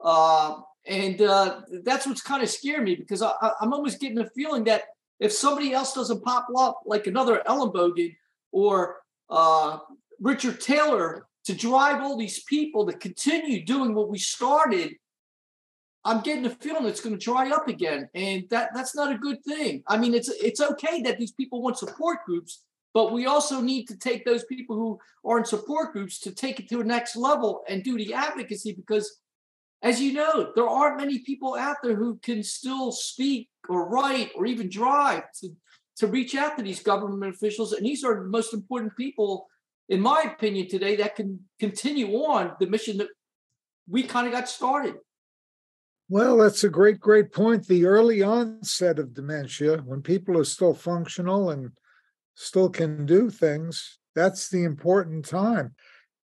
Uh, 0.00 0.60
and 0.86 1.20
uh, 1.22 1.60
that's 1.84 2.06
what's 2.06 2.22
kind 2.22 2.42
of 2.42 2.48
scared 2.48 2.84
me 2.84 2.94
because 2.96 3.22
I, 3.22 3.32
am 3.60 3.72
almost 3.72 4.00
getting 4.00 4.18
a 4.18 4.28
feeling 4.30 4.64
that 4.64 4.84
if 5.20 5.32
somebody 5.32 5.72
else 5.72 5.94
doesn't 5.94 6.24
pop 6.24 6.48
up, 6.56 6.80
like 6.84 7.06
another 7.06 7.42
Ellen 7.46 7.70
Ellenbogen 7.70 8.16
or 8.50 8.96
uh, 9.30 9.78
Richard 10.20 10.60
Taylor, 10.60 11.26
to 11.44 11.54
drive 11.54 12.02
all 12.02 12.16
these 12.16 12.42
people 12.44 12.86
to 12.86 12.92
continue 12.92 13.64
doing 13.64 13.94
what 13.94 14.08
we 14.08 14.18
started, 14.18 14.94
I'm 16.04 16.20
getting 16.20 16.46
a 16.46 16.50
feeling 16.50 16.86
it's 16.86 17.00
going 17.00 17.16
to 17.16 17.24
dry 17.24 17.50
up 17.50 17.68
again, 17.68 18.08
and 18.14 18.44
that 18.50 18.70
that's 18.74 18.94
not 18.96 19.12
a 19.12 19.18
good 19.18 19.42
thing. 19.44 19.84
I 19.86 19.96
mean, 19.96 20.14
it's 20.14 20.28
it's 20.28 20.60
okay 20.60 21.02
that 21.02 21.18
these 21.18 21.32
people 21.32 21.62
want 21.62 21.78
support 21.78 22.24
groups, 22.26 22.64
but 22.94 23.12
we 23.12 23.26
also 23.26 23.60
need 23.60 23.86
to 23.86 23.96
take 23.96 24.24
those 24.24 24.44
people 24.44 24.76
who 24.76 24.98
are 25.24 25.38
in 25.38 25.44
support 25.44 25.92
groups 25.92 26.18
to 26.20 26.32
take 26.32 26.60
it 26.60 26.68
to 26.68 26.80
a 26.80 26.84
next 26.84 27.16
level 27.16 27.62
and 27.68 27.82
do 27.82 27.96
the 27.96 28.14
advocacy 28.14 28.72
because 28.72 29.20
as 29.82 30.00
you 30.00 30.12
know, 30.12 30.52
there 30.54 30.68
aren't 30.68 30.98
many 30.98 31.18
people 31.18 31.56
out 31.56 31.76
there 31.82 31.96
who 31.96 32.16
can 32.22 32.42
still 32.44 32.92
speak 32.92 33.48
or 33.68 33.88
write 33.88 34.30
or 34.36 34.46
even 34.46 34.70
drive 34.70 35.24
to, 35.40 35.50
to 35.96 36.06
reach 36.06 36.36
out 36.36 36.56
to 36.56 36.62
these 36.62 36.80
government 36.80 37.34
officials. 37.34 37.72
And 37.72 37.84
these 37.84 38.04
are 38.04 38.14
the 38.14 38.28
most 38.28 38.54
important 38.54 38.96
people, 38.96 39.48
in 39.88 40.00
my 40.00 40.22
opinion, 40.22 40.68
today 40.68 40.94
that 40.96 41.16
can 41.16 41.40
continue 41.58 42.14
on 42.14 42.52
the 42.60 42.68
mission 42.68 42.98
that 42.98 43.08
we 43.88 44.04
kind 44.04 44.28
of 44.28 44.32
got 44.32 44.48
started. 44.48 44.94
Well, 46.08 46.36
that's 46.36 46.62
a 46.62 46.68
great, 46.68 47.00
great 47.00 47.32
point. 47.32 47.66
The 47.66 47.86
early 47.86 48.22
onset 48.22 49.00
of 49.00 49.14
dementia, 49.14 49.78
when 49.78 50.02
people 50.02 50.38
are 50.38 50.44
still 50.44 50.74
functional 50.74 51.50
and 51.50 51.72
still 52.34 52.70
can 52.70 53.06
do 53.06 53.30
things, 53.30 53.98
that's 54.14 54.48
the 54.48 54.64
important 54.64 55.24
time. 55.24 55.74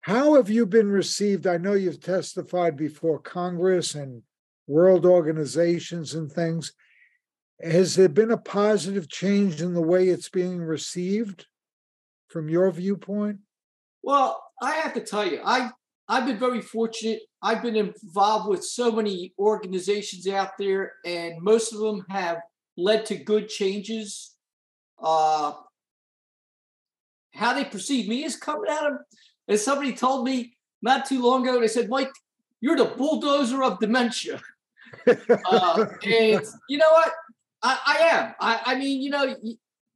How 0.00 0.34
have 0.34 0.48
you 0.48 0.66
been 0.66 0.90
received? 0.90 1.46
I 1.46 1.58
know 1.58 1.74
you've 1.74 2.00
testified 2.00 2.76
before 2.76 3.18
Congress 3.18 3.94
and 3.94 4.22
world 4.66 5.04
organizations 5.04 6.14
and 6.14 6.30
things. 6.30 6.72
Has 7.60 7.96
there 7.96 8.08
been 8.08 8.30
a 8.30 8.38
positive 8.38 9.08
change 9.08 9.60
in 9.60 9.74
the 9.74 9.82
way 9.82 10.08
it's 10.08 10.28
being 10.28 10.60
received 10.60 11.46
from 12.28 12.48
your 12.48 12.70
viewpoint? 12.70 13.38
Well, 14.02 14.42
I 14.62 14.74
have 14.76 14.94
to 14.94 15.00
tell 15.00 15.26
you, 15.26 15.40
I 15.44 15.70
I've 16.08 16.24
been 16.24 16.38
very 16.38 16.62
fortunate. 16.62 17.20
I've 17.42 17.62
been 17.62 17.76
involved 17.76 18.48
with 18.48 18.64
so 18.64 18.90
many 18.90 19.34
organizations 19.38 20.26
out 20.26 20.56
there, 20.58 20.92
and 21.04 21.42
most 21.42 21.74
of 21.74 21.80
them 21.80 22.04
have 22.08 22.38
led 22.78 23.04
to 23.06 23.16
good 23.16 23.48
changes. 23.48 24.34
Uh, 25.02 25.52
how 27.38 27.54
they 27.54 27.64
perceive 27.64 28.08
me 28.08 28.24
is 28.24 28.36
coming 28.36 28.70
out 28.70 28.92
of 28.92 28.98
and 29.48 29.58
somebody 29.58 29.94
told 29.94 30.24
me 30.24 30.56
not 30.82 31.06
too 31.06 31.22
long 31.22 31.46
ago, 31.46 31.60
they 31.60 31.68
said, 31.68 31.88
Mike, 31.88 32.12
you're 32.60 32.76
the 32.76 32.84
bulldozer 32.84 33.62
of 33.62 33.80
dementia. 33.80 34.40
uh, 35.06 35.86
and 36.04 36.42
you 36.68 36.78
know 36.78 36.90
what? 36.90 37.12
I, 37.62 37.78
I 37.86 37.96
am. 38.16 38.34
I, 38.40 38.60
I, 38.66 38.74
mean, 38.76 39.02
you 39.02 39.10
know, 39.10 39.34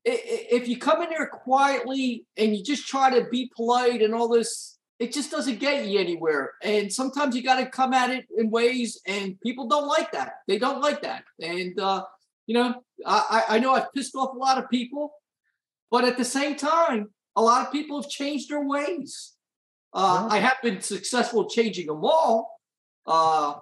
if 0.05 0.67
you 0.67 0.79
come 0.79 1.03
in 1.03 1.11
there 1.11 1.29
quietly 1.29 2.25
and 2.37 2.57
you 2.57 2.65
just 2.65 2.89
try 2.89 3.11
to 3.11 3.29
be 3.31 3.53
polite 3.55 4.03
and 4.03 4.15
all 4.15 4.29
this, 4.29 4.79
it 4.99 5.13
just 5.13 5.31
doesn't 5.31 5.61
get 5.61 5.87
you 5.87 5.99
anywhere. 6.01 6.53
And 6.63 6.93
sometimes 6.93 7.37
you 7.37 7.43
got 7.43 7.61
to 7.61 7.67
come 7.67 7.93
at 7.93 8.11
it 8.11 8.27
in 8.37 8.51
ways, 8.51 9.01
and 9.07 9.41
people 9.41 9.69
don't 9.69 9.87
like 9.87 10.13
that. 10.13 10.35
They 10.49 10.59
don't 10.59 10.81
like 10.81 11.03
that. 11.03 11.25
And, 11.41 11.79
uh, 11.79 12.05
you 12.47 12.55
know, 12.55 12.83
I, 13.07 13.45
I 13.49 13.59
know 13.59 13.75
I've 13.75 13.93
pissed 13.93 14.15
off 14.15 14.35
a 14.35 14.39
lot 14.39 14.59
of 14.59 14.71
people, 14.71 15.13
but 15.91 16.05
at 16.05 16.17
the 16.17 16.25
same 16.25 16.57
time, 16.57 17.11
a 17.37 17.43
lot 17.43 17.67
of 17.67 17.73
people 17.73 18.01
have 18.01 18.11
changed 18.11 18.51
their 18.51 18.65
ways. 18.65 19.33
Uh, 19.95 20.29
I 20.31 20.39
have 20.39 20.57
been 20.63 20.81
successful 20.81 21.49
changing 21.49 21.87
them 21.87 22.05
all, 22.05 22.59
uh, 23.07 23.55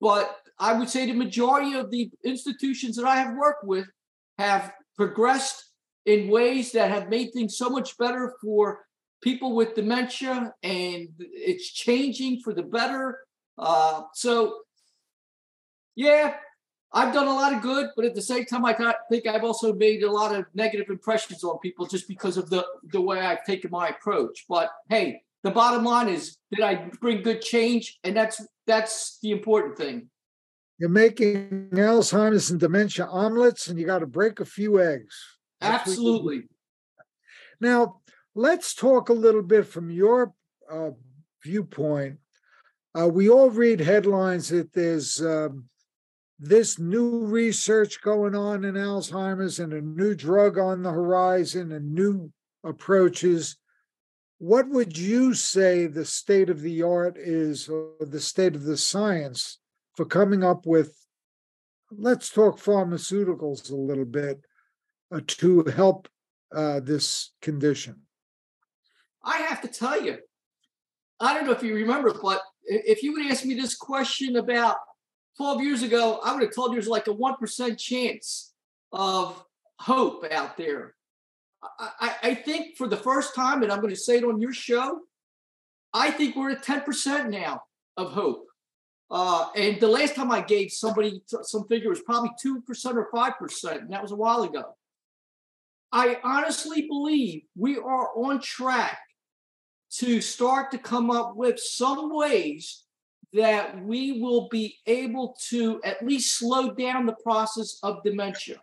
but 0.00 0.36
I 0.58 0.72
would 0.72 0.88
say 0.88 1.06
the 1.06 1.12
majority 1.12 1.74
of 1.74 1.90
the 1.90 2.10
institutions 2.24 2.96
that 2.96 3.04
I 3.04 3.16
have 3.16 3.34
worked 3.36 3.64
with 3.64 3.86
have 4.38 4.72
progressed 4.96 5.70
in 6.06 6.28
ways 6.28 6.72
that 6.72 6.90
have 6.90 7.08
made 7.08 7.32
things 7.32 7.56
so 7.56 7.68
much 7.68 7.96
better 7.98 8.34
for 8.40 8.84
people 9.22 9.54
with 9.54 9.74
dementia, 9.74 10.52
and 10.62 11.08
it's 11.18 11.72
changing 11.72 12.40
for 12.40 12.52
the 12.54 12.62
better. 12.62 13.18
Uh, 13.58 14.02
so, 14.14 14.58
yeah, 15.94 16.34
I've 16.96 17.12
done 17.12 17.28
a 17.28 17.34
lot 17.34 17.52
of 17.52 17.60
good, 17.60 17.90
but 17.94 18.06
at 18.06 18.14
the 18.14 18.22
same 18.22 18.46
time, 18.46 18.64
I 18.64 18.72
think 19.10 19.26
I've 19.26 19.44
also 19.44 19.74
made 19.74 20.02
a 20.02 20.10
lot 20.10 20.34
of 20.34 20.46
negative 20.54 20.88
impressions 20.88 21.44
on 21.44 21.58
people 21.58 21.84
just 21.84 22.08
because 22.08 22.38
of 22.38 22.48
the 22.48 22.64
the 22.84 23.00
way 23.02 23.20
I've 23.20 23.44
taken 23.44 23.70
my 23.70 23.88
approach. 23.88 24.46
But 24.48 24.70
hey, 24.88 25.20
the 25.42 25.50
bottom 25.50 25.84
line 25.84 26.08
is 26.08 26.38
did 26.50 26.62
I 26.62 26.88
bring 27.02 27.22
good 27.22 27.42
change? 27.42 27.98
And 28.02 28.16
that's 28.16 28.42
that's 28.66 29.18
the 29.20 29.30
important 29.30 29.76
thing. 29.76 30.08
You're 30.78 30.88
making 30.88 31.68
Alzheimer's 31.72 32.50
and 32.50 32.58
dementia 32.58 33.04
omelets, 33.06 33.68
and 33.68 33.78
you 33.78 33.84
got 33.84 33.98
to 33.98 34.06
break 34.06 34.40
a 34.40 34.46
few 34.46 34.80
eggs. 34.80 35.14
Absolutely. 35.60 36.44
Now, 37.60 38.00
let's 38.34 38.74
talk 38.74 39.10
a 39.10 39.14
little 39.24 39.42
bit 39.42 39.66
from 39.66 39.90
your 39.90 40.32
uh, 40.70 40.90
viewpoint. 41.42 42.20
Uh, 42.98 43.08
we 43.08 43.28
all 43.28 43.50
read 43.50 43.80
headlines 43.80 44.48
that 44.48 44.72
there's 44.72 45.20
um, 45.20 45.68
this 46.38 46.78
new 46.78 47.24
research 47.24 48.02
going 48.02 48.34
on 48.34 48.64
in 48.64 48.74
Alzheimer's 48.74 49.58
and 49.58 49.72
a 49.72 49.80
new 49.80 50.14
drug 50.14 50.58
on 50.58 50.82
the 50.82 50.90
horizon 50.90 51.72
and 51.72 51.94
new 51.94 52.30
approaches 52.64 53.56
what 54.38 54.68
would 54.68 54.98
you 54.98 55.32
say 55.32 55.86
the 55.86 56.04
state 56.04 56.50
of 56.50 56.60
the 56.60 56.82
art 56.82 57.16
is 57.16 57.68
or 57.68 57.92
the 58.00 58.20
state 58.20 58.54
of 58.54 58.64
the 58.64 58.76
science 58.76 59.58
for 59.94 60.04
coming 60.04 60.44
up 60.44 60.66
with 60.66 60.94
let's 61.90 62.28
talk 62.28 62.58
pharmaceuticals 62.58 63.70
a 63.70 63.76
little 63.76 64.04
bit 64.04 64.40
uh, 65.10 65.20
to 65.26 65.64
help 65.64 66.08
uh, 66.54 66.80
this 66.80 67.32
condition? 67.40 68.02
I 69.24 69.38
have 69.38 69.60
to 69.62 69.68
tell 69.68 70.02
you 70.02 70.18
i 71.18 71.32
don't 71.32 71.46
know 71.46 71.52
if 71.52 71.62
you 71.62 71.74
remember 71.74 72.12
but 72.22 72.42
if 72.64 73.02
you 73.02 73.12
would 73.12 73.26
ask 73.26 73.44
me 73.44 73.54
this 73.54 73.74
question 73.74 74.36
about 74.36 74.76
12 75.36 75.62
years 75.62 75.82
ago 75.82 76.20
i 76.24 76.32
would 76.32 76.42
have 76.42 76.54
told 76.54 76.70
you 76.70 76.76
there's 76.76 76.88
like 76.88 77.08
a 77.08 77.14
1% 77.14 77.78
chance 77.78 78.52
of 78.92 79.44
hope 79.78 80.24
out 80.30 80.56
there 80.56 80.96
I, 81.78 82.14
I 82.22 82.34
think 82.34 82.76
for 82.76 82.88
the 82.88 82.96
first 82.96 83.34
time, 83.34 83.62
and 83.62 83.72
I'm 83.72 83.80
going 83.80 83.94
to 83.94 84.00
say 84.00 84.18
it 84.18 84.24
on 84.24 84.40
your 84.40 84.52
show, 84.52 85.00
I 85.92 86.10
think 86.10 86.36
we're 86.36 86.50
at 86.50 86.64
10% 86.64 87.30
now 87.30 87.62
of 87.96 88.12
hope. 88.12 88.46
Uh, 89.10 89.46
and 89.54 89.80
the 89.80 89.88
last 89.88 90.16
time 90.16 90.32
I 90.32 90.40
gave 90.40 90.72
somebody 90.72 91.22
some 91.26 91.66
figure 91.68 91.88
was 91.88 92.02
probably 92.02 92.30
2% 92.44 92.60
or 92.96 93.08
5%, 93.14 93.78
and 93.78 93.92
that 93.92 94.02
was 94.02 94.12
a 94.12 94.16
while 94.16 94.42
ago. 94.42 94.76
I 95.92 96.18
honestly 96.24 96.82
believe 96.82 97.42
we 97.56 97.78
are 97.78 98.08
on 98.16 98.40
track 98.40 98.98
to 99.92 100.20
start 100.20 100.72
to 100.72 100.78
come 100.78 101.10
up 101.10 101.36
with 101.36 101.60
some 101.60 102.14
ways 102.14 102.82
that 103.36 103.84
we 103.84 104.20
will 104.20 104.48
be 104.48 104.78
able 104.86 105.36
to 105.48 105.80
at 105.84 106.04
least 106.04 106.38
slow 106.38 106.72
down 106.72 107.06
the 107.06 107.16
process 107.22 107.78
of 107.82 108.02
dementia. 108.02 108.56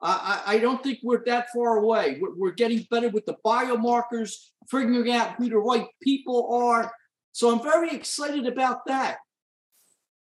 I, 0.00 0.42
I 0.46 0.58
don't 0.58 0.82
think 0.82 0.98
we're 1.02 1.24
that 1.26 1.46
far 1.54 1.76
away. 1.78 2.18
We're, 2.20 2.34
we're 2.34 2.50
getting 2.50 2.86
better 2.90 3.08
with 3.08 3.24
the 3.24 3.36
biomarkers, 3.46 4.34
figuring 4.68 5.12
out 5.12 5.36
who 5.36 5.48
the 5.48 5.58
right 5.58 5.86
people 6.02 6.52
are. 6.52 6.92
So 7.30 7.52
I'm 7.52 7.62
very 7.62 7.90
excited 7.90 8.46
about 8.46 8.84
that. 8.86 9.18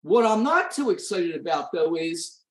What 0.03 0.25
I'm 0.25 0.43
not 0.43 0.69
too 0.69 0.91
excited 0.91 1.35
about, 1.35 1.71
though, 1.73 1.95
is 1.95 2.41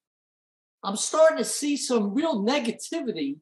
I'm 0.82 0.96
starting 0.96 1.38
to 1.38 1.44
see 1.44 1.76
some 1.76 2.14
real 2.14 2.44
negativity 2.44 3.36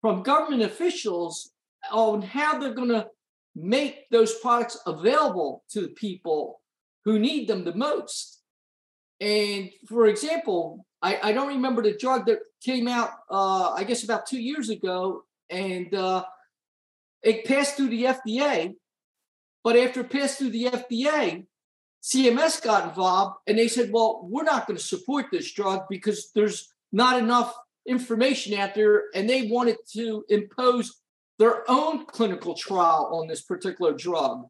from 0.00 0.24
government 0.24 0.62
officials 0.62 1.52
on 1.92 2.20
how 2.20 2.58
they're 2.58 2.74
going 2.74 2.88
to 2.88 3.06
make 3.54 4.10
those 4.10 4.34
products 4.40 4.76
available 4.86 5.62
to 5.70 5.82
the 5.82 5.88
people 5.88 6.60
who 7.04 7.18
need 7.18 7.48
them 7.48 7.64
the 7.64 7.74
most. 7.74 8.40
And 9.20 9.70
for 9.86 10.06
example, 10.06 10.86
I, 11.02 11.18
I 11.22 11.32
don't 11.32 11.48
remember 11.48 11.82
the 11.82 11.96
drug 11.96 12.26
that 12.26 12.40
came 12.62 12.88
out, 12.88 13.10
uh, 13.30 13.72
I 13.72 13.84
guess 13.84 14.04
about 14.04 14.26
two 14.26 14.40
years 14.40 14.68
ago, 14.68 15.24
and 15.50 15.94
uh, 15.94 16.24
it 17.22 17.44
passed 17.44 17.76
through 17.76 17.88
the 17.88 18.04
FDA. 18.04 18.74
But 19.64 19.76
after 19.76 20.00
it 20.00 20.10
passed 20.10 20.38
through 20.38 20.50
the 20.50 20.66
FDA, 20.66 21.46
CMS 22.02 22.62
got 22.62 22.88
involved 22.88 23.38
and 23.46 23.58
they 23.58 23.68
said, 23.68 23.90
well, 23.92 24.20
we're 24.22 24.44
not 24.44 24.66
going 24.66 24.76
to 24.76 24.82
support 24.82 25.26
this 25.30 25.52
drug 25.52 25.82
because 25.90 26.30
there's 26.34 26.72
not 26.92 27.18
enough 27.18 27.54
information 27.86 28.58
out 28.58 28.74
there. 28.74 29.04
And 29.14 29.28
they 29.28 29.48
wanted 29.48 29.76
to 29.94 30.24
impose 30.28 31.00
their 31.38 31.68
own 31.70 32.06
clinical 32.06 32.54
trial 32.54 33.10
on 33.12 33.28
this 33.28 33.42
particular 33.42 33.92
drug. 33.92 34.46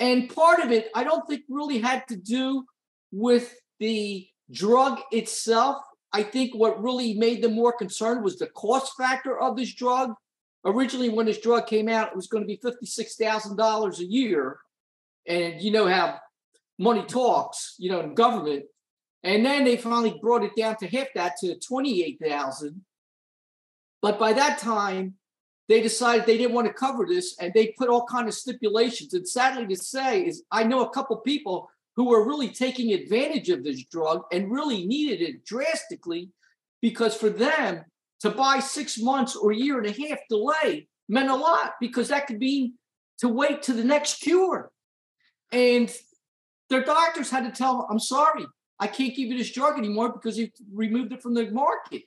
And 0.00 0.34
part 0.34 0.60
of 0.60 0.72
it, 0.72 0.88
I 0.94 1.04
don't 1.04 1.26
think 1.28 1.42
really 1.48 1.78
had 1.78 2.08
to 2.08 2.16
do 2.16 2.64
with 3.12 3.54
the 3.78 4.26
drug 4.50 4.98
itself. 5.12 5.76
I 6.12 6.22
think 6.22 6.54
what 6.54 6.82
really 6.82 7.14
made 7.14 7.42
them 7.42 7.54
more 7.54 7.72
concerned 7.72 8.24
was 8.24 8.38
the 8.38 8.46
cost 8.48 8.94
factor 8.98 9.38
of 9.38 9.56
this 9.56 9.74
drug. 9.74 10.14
Originally, 10.64 11.10
when 11.10 11.26
this 11.26 11.38
drug 11.38 11.66
came 11.66 11.88
out, 11.88 12.08
it 12.08 12.16
was 12.16 12.26
going 12.26 12.42
to 12.42 12.46
be 12.48 12.56
$56,000 12.58 13.98
a 13.98 14.04
year. 14.04 14.58
And 15.26 15.60
you 15.60 15.70
know 15.70 15.86
how 15.86 16.18
money 16.78 17.04
talks, 17.04 17.74
you 17.78 17.90
know, 17.90 18.00
in 18.00 18.14
government. 18.14 18.64
And 19.22 19.44
then 19.44 19.64
they 19.64 19.76
finally 19.76 20.18
brought 20.20 20.44
it 20.44 20.56
down 20.56 20.76
to 20.78 20.88
half 20.88 21.08
that 21.14 21.34
to 21.40 21.58
28,000. 21.58 22.82
But 24.00 24.18
by 24.18 24.32
that 24.32 24.58
time, 24.58 25.16
they 25.70 25.80
decided 25.80 26.26
they 26.26 26.36
didn't 26.36 26.52
want 26.52 26.66
to 26.66 26.72
cover 26.72 27.06
this 27.06 27.36
and 27.38 27.54
they 27.54 27.68
put 27.78 27.88
all 27.88 28.04
kind 28.04 28.26
of 28.26 28.34
stipulations. 28.34 29.14
And 29.14 29.26
sadly 29.26 29.68
to 29.68 29.80
say 29.80 30.26
is 30.26 30.42
I 30.50 30.64
know 30.64 30.84
a 30.84 30.90
couple 30.90 31.16
people 31.18 31.70
who 31.94 32.08
were 32.08 32.26
really 32.26 32.48
taking 32.48 32.92
advantage 32.92 33.50
of 33.50 33.62
this 33.62 33.84
drug 33.84 34.22
and 34.32 34.50
really 34.50 34.84
needed 34.84 35.22
it 35.22 35.44
drastically 35.44 36.30
because 36.82 37.14
for 37.14 37.30
them 37.30 37.84
to 38.18 38.30
buy 38.30 38.58
six 38.58 38.98
months 38.98 39.36
or 39.36 39.52
a 39.52 39.56
year 39.56 39.78
and 39.78 39.86
a 39.86 40.08
half 40.08 40.18
delay 40.28 40.88
meant 41.08 41.30
a 41.30 41.36
lot 41.36 41.74
because 41.80 42.08
that 42.08 42.26
could 42.26 42.40
mean 42.40 42.74
to 43.18 43.28
wait 43.28 43.62
to 43.62 43.72
the 43.72 43.84
next 43.84 44.20
cure. 44.22 44.72
And 45.52 45.88
their 46.68 46.82
doctors 46.82 47.30
had 47.30 47.44
to 47.44 47.52
tell 47.52 47.76
them, 47.78 47.86
I'm 47.90 48.00
sorry, 48.00 48.44
I 48.80 48.88
can't 48.88 49.14
give 49.14 49.28
you 49.28 49.38
this 49.38 49.52
drug 49.52 49.78
anymore 49.78 50.12
because 50.12 50.36
you 50.36 50.48
removed 50.74 51.12
it 51.12 51.22
from 51.22 51.34
the 51.34 51.48
market. 51.52 52.02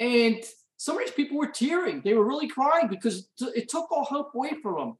And 0.00 0.42
some 0.76 0.96
of 0.96 1.04
these 1.04 1.14
people 1.14 1.38
were 1.38 1.48
tearing. 1.48 2.02
They 2.04 2.14
were 2.14 2.26
really 2.26 2.48
crying 2.48 2.88
because 2.88 3.28
it 3.40 3.68
took 3.68 3.90
all 3.90 4.04
hope 4.04 4.34
away 4.34 4.52
from 4.62 4.74
them. 4.76 4.98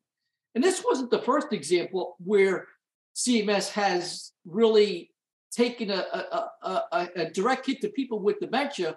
And 0.54 0.64
this 0.64 0.82
wasn't 0.84 1.10
the 1.10 1.20
first 1.20 1.52
example 1.52 2.16
where 2.24 2.66
CMS 3.14 3.70
has 3.72 4.32
really 4.46 5.10
taken 5.52 5.90
a, 5.90 6.04
a, 6.12 6.50
a, 6.92 7.08
a 7.16 7.30
direct 7.30 7.66
hit 7.66 7.80
to 7.82 7.88
people 7.88 8.20
with 8.20 8.40
dementia. 8.40 8.96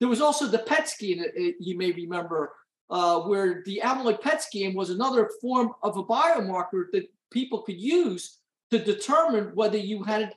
There 0.00 0.08
was 0.08 0.20
also 0.20 0.46
the 0.46 0.58
PET 0.58 0.88
scan, 0.88 1.24
you 1.58 1.76
may 1.76 1.92
remember, 1.92 2.52
uh, 2.90 3.20
where 3.20 3.62
the 3.64 3.80
amyloid 3.82 4.20
PET 4.20 4.42
scan 4.42 4.74
was 4.74 4.90
another 4.90 5.30
form 5.40 5.72
of 5.82 5.96
a 5.96 6.04
biomarker 6.04 6.84
that 6.92 7.08
people 7.30 7.62
could 7.62 7.80
use 7.80 8.38
to 8.70 8.78
determine 8.78 9.54
whether 9.54 9.78
you 9.78 10.02
had 10.02 10.34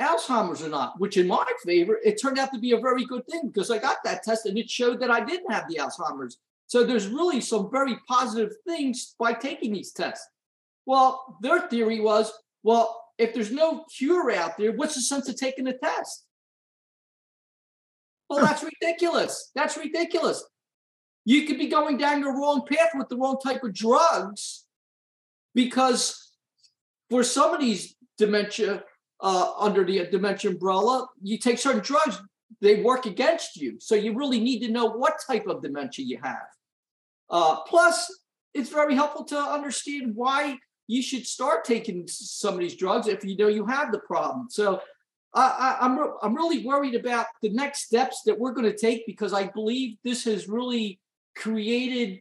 Alzheimer's 0.00 0.62
or 0.62 0.68
not, 0.68 1.00
which 1.00 1.16
in 1.16 1.26
my 1.26 1.44
favor, 1.64 1.98
it 2.04 2.20
turned 2.20 2.38
out 2.38 2.52
to 2.52 2.58
be 2.58 2.72
a 2.72 2.80
very 2.80 3.04
good 3.04 3.26
thing 3.26 3.48
because 3.48 3.70
I 3.70 3.78
got 3.78 3.98
that 4.04 4.22
test 4.22 4.46
and 4.46 4.58
it 4.58 4.68
showed 4.68 5.00
that 5.00 5.10
I 5.10 5.24
didn't 5.24 5.50
have 5.50 5.66
the 5.68 5.76
Alzheimer's. 5.76 6.38
So 6.66 6.84
there's 6.84 7.08
really 7.08 7.40
some 7.40 7.70
very 7.70 7.96
positive 8.08 8.52
things 8.66 9.14
by 9.18 9.32
taking 9.32 9.72
these 9.72 9.92
tests. 9.92 10.26
Well, 10.84 11.38
their 11.40 11.68
theory 11.68 12.00
was, 12.00 12.32
well, 12.62 13.04
if 13.18 13.32
there's 13.32 13.52
no 13.52 13.84
cure 13.96 14.30
out 14.32 14.58
there, 14.58 14.72
what's 14.72 14.94
the 14.94 15.00
sense 15.00 15.28
of 15.28 15.36
taking 15.36 15.64
the 15.64 15.72
test? 15.72 16.24
Well, 18.28 18.44
that's 18.44 18.64
ridiculous. 18.64 19.50
That's 19.54 19.76
ridiculous. 19.76 20.44
You 21.24 21.46
could 21.46 21.58
be 21.58 21.68
going 21.68 21.96
down 21.96 22.20
the 22.20 22.28
wrong 22.28 22.66
path 22.68 22.90
with 22.94 23.08
the 23.08 23.16
wrong 23.16 23.38
type 23.42 23.62
of 23.62 23.72
drugs 23.72 24.64
because 25.54 26.32
for 27.08 27.22
some 27.22 27.54
of 27.54 27.60
these 27.60 27.94
dementia 28.18 28.84
uh, 29.20 29.52
under 29.58 29.84
the 29.84 30.06
dementia 30.10 30.50
umbrella, 30.50 31.06
you 31.22 31.38
take 31.38 31.58
certain 31.58 31.82
drugs, 31.82 32.20
they 32.60 32.82
work 32.82 33.06
against 33.06 33.56
you. 33.56 33.76
So 33.80 33.94
you 33.94 34.14
really 34.14 34.40
need 34.40 34.60
to 34.60 34.70
know 34.70 34.86
what 34.86 35.14
type 35.26 35.46
of 35.46 35.62
dementia 35.62 36.04
you 36.04 36.18
have. 36.22 36.46
Uh, 37.28 37.62
plus, 37.62 38.10
it's 38.54 38.70
very 38.70 38.94
helpful 38.94 39.24
to 39.24 39.38
understand 39.38 40.14
why 40.14 40.58
you 40.86 41.02
should 41.02 41.26
start 41.26 41.64
taking 41.64 42.06
some 42.06 42.54
of 42.54 42.60
these 42.60 42.76
drugs 42.76 43.08
if 43.08 43.24
you 43.24 43.36
know 43.36 43.48
you 43.48 43.66
have 43.66 43.90
the 43.90 43.98
problem. 44.00 44.46
So 44.50 44.80
I, 45.34 45.76
I'm 45.80 45.98
I'm 46.22 46.34
really 46.34 46.64
worried 46.64 46.94
about 46.94 47.26
the 47.42 47.50
next 47.50 47.86
steps 47.86 48.22
that 48.24 48.38
we're 48.38 48.52
going 48.52 48.70
to 48.70 48.76
take 48.76 49.04
because 49.06 49.32
I 49.32 49.48
believe 49.48 49.98
this 50.02 50.24
has 50.24 50.48
really 50.48 51.00
created 51.34 52.20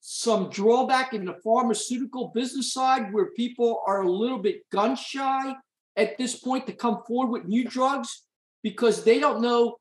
some 0.00 0.50
drawback 0.50 1.14
in 1.14 1.24
the 1.24 1.36
pharmaceutical 1.42 2.30
business 2.34 2.72
side 2.72 3.12
where 3.12 3.30
people 3.32 3.82
are 3.86 4.02
a 4.02 4.10
little 4.10 4.38
bit 4.38 4.68
gun 4.70 4.94
shy 4.94 5.54
at 5.96 6.18
this 6.18 6.36
point 6.36 6.66
to 6.66 6.72
come 6.72 7.02
forward 7.06 7.30
with 7.30 7.48
new 7.48 7.64
drugs 7.64 8.22
because 8.62 9.04
they 9.04 9.18
don't 9.18 9.42
know 9.42 9.76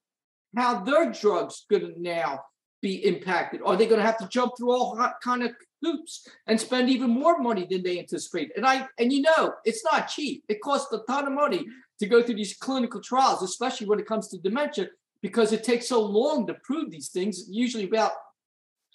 how 0.56 0.84
their 0.84 1.12
drugs 1.12 1.65
going 1.69 1.82
to 1.82 2.02
now 2.02 2.41
be 2.82 3.06
impacted. 3.06 3.62
Are 3.65 3.76
they 3.76 3.88
going 3.88 3.99
to 3.99 4.06
have 4.06 4.17
to 4.19 4.28
jump 4.28 4.54
through 4.58 4.71
all 4.71 5.12
kind 5.23 5.41
of 5.41 5.52
hoops 5.82 6.28
and 6.47 6.60
spend 6.60 6.89
even 6.89 7.10
more 7.10 7.39
money 7.39 7.65
than 7.67 7.82
they 7.82 7.97
anticipate? 7.97 8.52
And 8.56 8.65
I 8.65 8.88
and 8.99 9.12
you 9.12 9.21
know 9.21 9.54
it's 9.65 9.84
not 9.84 10.10
cheap. 10.10 10.43
It 10.49 10.62
costs 10.62 10.93
a 10.93 10.99
ton 11.08 11.26
of 11.26 11.34
money 11.34 11.65
to 11.99 12.06
go 12.06 12.21
through 12.21 12.36
these 12.36 12.56
clinical 12.56 13.02
trials, 13.02 13.41
especially 13.41 13.88
when 13.88 13.99
it 13.99 14.06
comes 14.06 14.28
to 14.28 14.38
dementia, 14.38 14.89
because 15.21 15.54
it 15.54 15.63
takes 15.63 15.88
so 15.88 16.02
long 16.02 16.45
to 16.47 16.56
prove 16.56 16.91
these 16.91 17.10
things. 17.10 17.45
Usually 17.49 17.86
about 17.86 18.12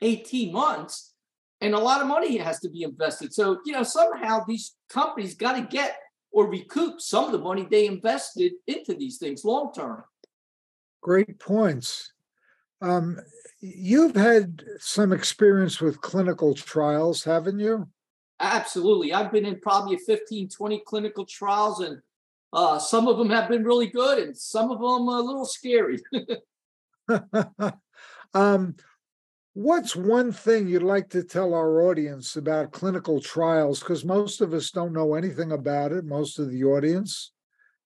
18 0.02 0.52
months, 0.52 1.14
and 1.60 1.74
a 1.74 1.78
lot 1.78 2.02
of 2.02 2.06
money 2.06 2.36
has 2.36 2.60
to 2.60 2.68
be 2.68 2.82
invested. 2.82 3.32
So 3.32 3.58
you 3.64 3.72
know 3.72 3.82
somehow 3.82 4.44
these 4.46 4.76
companies 4.90 5.34
got 5.34 5.54
to 5.54 5.62
get 5.62 5.96
or 6.30 6.48
recoup 6.48 7.00
some 7.00 7.24
of 7.24 7.32
the 7.32 7.38
money 7.38 7.66
they 7.70 7.86
invested 7.86 8.52
into 8.66 8.94
these 8.94 9.18
things 9.18 9.44
long 9.44 9.72
term. 9.72 10.04
Great 11.00 11.38
points. 11.38 12.12
Um, 12.80 13.18
you've 13.60 14.14
had 14.14 14.62
some 14.78 15.12
experience 15.12 15.80
with 15.80 16.00
clinical 16.00 16.54
trials, 16.54 17.24
haven't 17.24 17.58
you? 17.58 17.88
Absolutely. 18.40 19.12
I've 19.12 19.32
been 19.32 19.46
in 19.46 19.58
probably 19.60 19.96
15, 19.96 20.48
20 20.48 20.82
clinical 20.86 21.24
trials, 21.24 21.80
and 21.80 22.00
uh, 22.52 22.78
some 22.78 23.08
of 23.08 23.18
them 23.18 23.30
have 23.30 23.48
been 23.48 23.64
really 23.64 23.88
good, 23.88 24.20
and 24.20 24.36
some 24.36 24.70
of 24.70 24.78
them 24.78 25.08
a 25.08 25.20
little 25.20 25.44
scary. 25.44 25.98
um, 28.34 28.76
What's 29.60 29.96
one 29.96 30.30
thing 30.30 30.68
you'd 30.68 30.84
like 30.84 31.10
to 31.10 31.24
tell 31.24 31.52
our 31.52 31.82
audience 31.82 32.36
about 32.36 32.70
clinical 32.70 33.20
trials? 33.20 33.80
Because 33.80 34.04
most 34.04 34.40
of 34.40 34.54
us 34.54 34.70
don't 34.70 34.92
know 34.92 35.16
anything 35.16 35.50
about 35.50 35.90
it, 35.90 36.04
most 36.04 36.38
of 36.38 36.48
the 36.48 36.62
audience, 36.62 37.32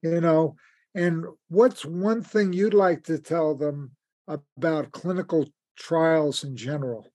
you 0.02 0.20
know. 0.20 0.54
And 0.94 1.24
what's 1.48 1.86
one 1.86 2.22
thing 2.22 2.52
you'd 2.52 2.74
like 2.74 3.04
to 3.04 3.18
tell 3.18 3.54
them 3.54 3.92
about 4.28 4.92
clinical 4.92 5.48
trials 5.78 6.44
in 6.44 6.58
general? 6.58 7.10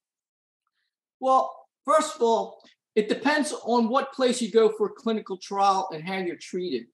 Well, 1.19 1.55
first 1.85 2.15
of 2.15 2.23
all, 2.23 2.63
it 2.95 3.09
depends 3.09 3.53
on 3.63 3.89
what 3.89 4.11
place 4.11 4.41
you 4.41 4.49
go 4.49 4.73
for 4.75 4.87
a 4.87 4.93
clinical 4.93 5.37
trial 5.37 5.87
and 5.93 6.03
how 6.03 6.17
you're 6.17 6.35
treated. 6.35 6.87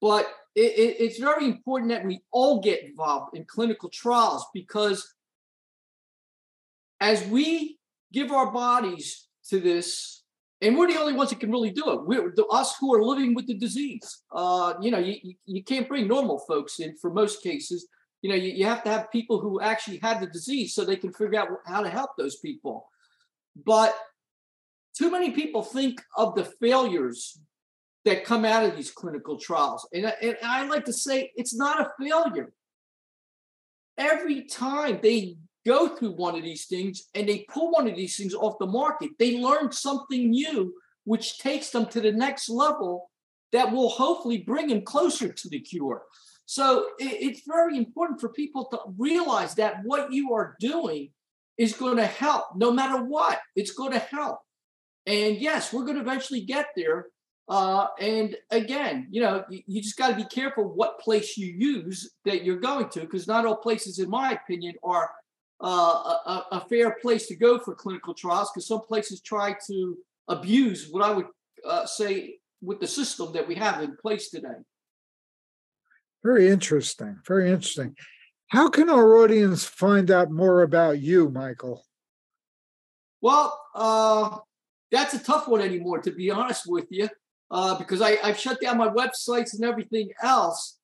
But 0.00 0.26
it, 0.56 0.72
it, 0.76 0.96
it's 0.98 1.20
very 1.20 1.44
important 1.44 1.92
that 1.92 2.04
we 2.04 2.22
all 2.32 2.60
get 2.60 2.82
involved 2.82 3.36
in 3.36 3.44
clinical 3.44 3.90
trials 3.90 4.44
because 4.52 5.14
as 7.00 7.26
we 7.26 7.78
give 8.12 8.32
our 8.32 8.50
bodies 8.52 9.28
to 9.50 9.60
this, 9.60 10.22
and 10.62 10.76
we're 10.76 10.90
the 10.90 10.98
only 10.98 11.12
ones 11.12 11.30
that 11.30 11.40
can 11.40 11.50
really 11.50 11.70
do 11.70 11.90
it. 11.90 12.06
We're 12.06 12.32
the, 12.34 12.46
us 12.46 12.76
who 12.80 12.94
are 12.94 13.02
living 13.02 13.34
with 13.34 13.46
the 13.46 13.54
disease. 13.54 14.22
Uh, 14.32 14.74
you 14.80 14.90
know, 14.90 14.98
you, 14.98 15.34
you 15.44 15.62
can't 15.62 15.88
bring 15.88 16.08
normal 16.08 16.38
folks 16.38 16.80
in 16.80 16.96
for 16.96 17.10
most 17.12 17.42
cases. 17.42 17.86
You 18.22 18.30
know, 18.30 18.36
you, 18.36 18.52
you 18.52 18.64
have 18.64 18.82
to 18.84 18.90
have 18.90 19.12
people 19.12 19.38
who 19.38 19.60
actually 19.60 19.98
had 19.98 20.20
the 20.20 20.26
disease 20.26 20.74
so 20.74 20.84
they 20.84 20.96
can 20.96 21.12
figure 21.12 21.38
out 21.38 21.48
how 21.66 21.82
to 21.82 21.90
help 21.90 22.10
those 22.16 22.36
people. 22.36 22.88
But 23.64 23.94
too 24.96 25.10
many 25.10 25.32
people 25.32 25.62
think 25.62 26.02
of 26.16 26.34
the 26.34 26.44
failures 26.44 27.38
that 28.06 28.24
come 28.24 28.44
out 28.44 28.64
of 28.64 28.76
these 28.76 28.90
clinical 28.90 29.38
trials. 29.38 29.86
And, 29.92 30.12
and 30.22 30.36
I 30.42 30.66
like 30.66 30.86
to 30.86 30.92
say 30.92 31.32
it's 31.36 31.54
not 31.54 31.80
a 31.80 31.90
failure. 32.02 32.52
Every 33.98 34.44
time 34.44 35.00
they 35.02 35.36
go 35.66 35.88
through 35.88 36.12
one 36.12 36.36
of 36.36 36.44
these 36.44 36.66
things 36.66 37.08
and 37.14 37.28
they 37.28 37.44
pull 37.52 37.72
one 37.72 37.88
of 37.88 37.96
these 37.96 38.16
things 38.16 38.34
off 38.34 38.58
the 38.60 38.66
market, 38.66 39.10
they 39.18 39.38
learn 39.38 39.72
something 39.72 40.30
new, 40.30 40.72
which 41.04 41.38
takes 41.38 41.70
them 41.70 41.86
to 41.86 42.00
the 42.00 42.12
next 42.12 42.48
level 42.48 43.10
that 43.52 43.72
will 43.72 43.88
hopefully 43.88 44.38
bring 44.38 44.68
them 44.68 44.82
closer 44.82 45.32
to 45.32 45.48
the 45.48 45.60
cure. 45.60 46.02
So 46.46 46.86
it's 46.98 47.42
very 47.46 47.76
important 47.76 48.20
for 48.20 48.28
people 48.28 48.66
to 48.66 48.78
realize 48.96 49.56
that 49.56 49.80
what 49.82 50.12
you 50.12 50.32
are 50.32 50.56
doing 50.60 51.10
is 51.58 51.72
going 51.74 51.96
to 51.96 52.06
help 52.06 52.44
no 52.54 52.70
matter 52.70 53.02
what, 53.02 53.40
it's 53.56 53.72
going 53.72 53.92
to 53.92 53.98
help. 53.98 54.38
And 55.06 55.36
yes, 55.36 55.72
we're 55.72 55.84
going 55.84 55.96
to 55.96 56.02
eventually 56.02 56.42
get 56.42 56.68
there. 56.76 57.06
Uh, 57.48 57.86
and 58.00 58.36
again, 58.50 59.06
you 59.10 59.20
know, 59.20 59.44
you, 59.48 59.62
you 59.66 59.82
just 59.82 59.96
got 59.96 60.08
to 60.08 60.16
be 60.16 60.24
careful 60.24 60.64
what 60.64 61.00
place 61.00 61.36
you 61.36 61.46
use 61.46 62.10
that 62.24 62.44
you're 62.44 62.60
going 62.60 62.88
to, 62.90 63.00
because 63.00 63.26
not 63.26 63.46
all 63.46 63.56
places, 63.56 63.98
in 63.98 64.10
my 64.10 64.32
opinion, 64.32 64.74
are 64.82 65.10
uh, 65.60 65.66
a, 65.66 66.44
a, 66.52 66.66
fair 66.68 66.96
place 67.00 67.26
to 67.28 67.36
go 67.36 67.58
for 67.58 67.74
clinical 67.74 68.12
trials 68.12 68.50
because 68.52 68.68
some 68.68 68.82
places 68.82 69.22
try 69.22 69.54
to 69.66 69.96
abuse 70.28 70.88
what 70.90 71.02
I 71.02 71.10
would 71.10 71.26
uh, 71.64 71.86
say, 71.86 72.36
with 72.62 72.80
the 72.80 72.86
system 72.86 73.32
that 73.32 73.46
we 73.46 73.54
have 73.54 73.82
in 73.82 73.96
place 73.96 74.30
today. 74.30 74.58
Very 76.22 76.48
interesting. 76.48 77.18
Very 77.26 77.50
interesting. 77.50 77.94
How 78.48 78.68
can 78.68 78.88
our 78.88 79.16
audience 79.16 79.64
find 79.64 80.10
out 80.10 80.30
more 80.30 80.62
about 80.62 81.00
you, 81.00 81.30
Michael? 81.30 81.84
Well, 83.20 83.58
uh, 83.74 84.38
that's 84.90 85.14
a 85.14 85.22
tough 85.22 85.48
one 85.48 85.60
anymore, 85.60 86.00
to 86.00 86.12
be 86.12 86.30
honest 86.30 86.64
with 86.66 86.86
you, 86.90 87.08
uh, 87.50 87.76
because 87.78 88.00
I, 88.00 88.18
I've 88.22 88.38
shut 88.38 88.60
down 88.60 88.78
my 88.78 88.88
websites 88.88 89.54
and 89.54 89.64
everything 89.64 90.10
else. 90.22 90.78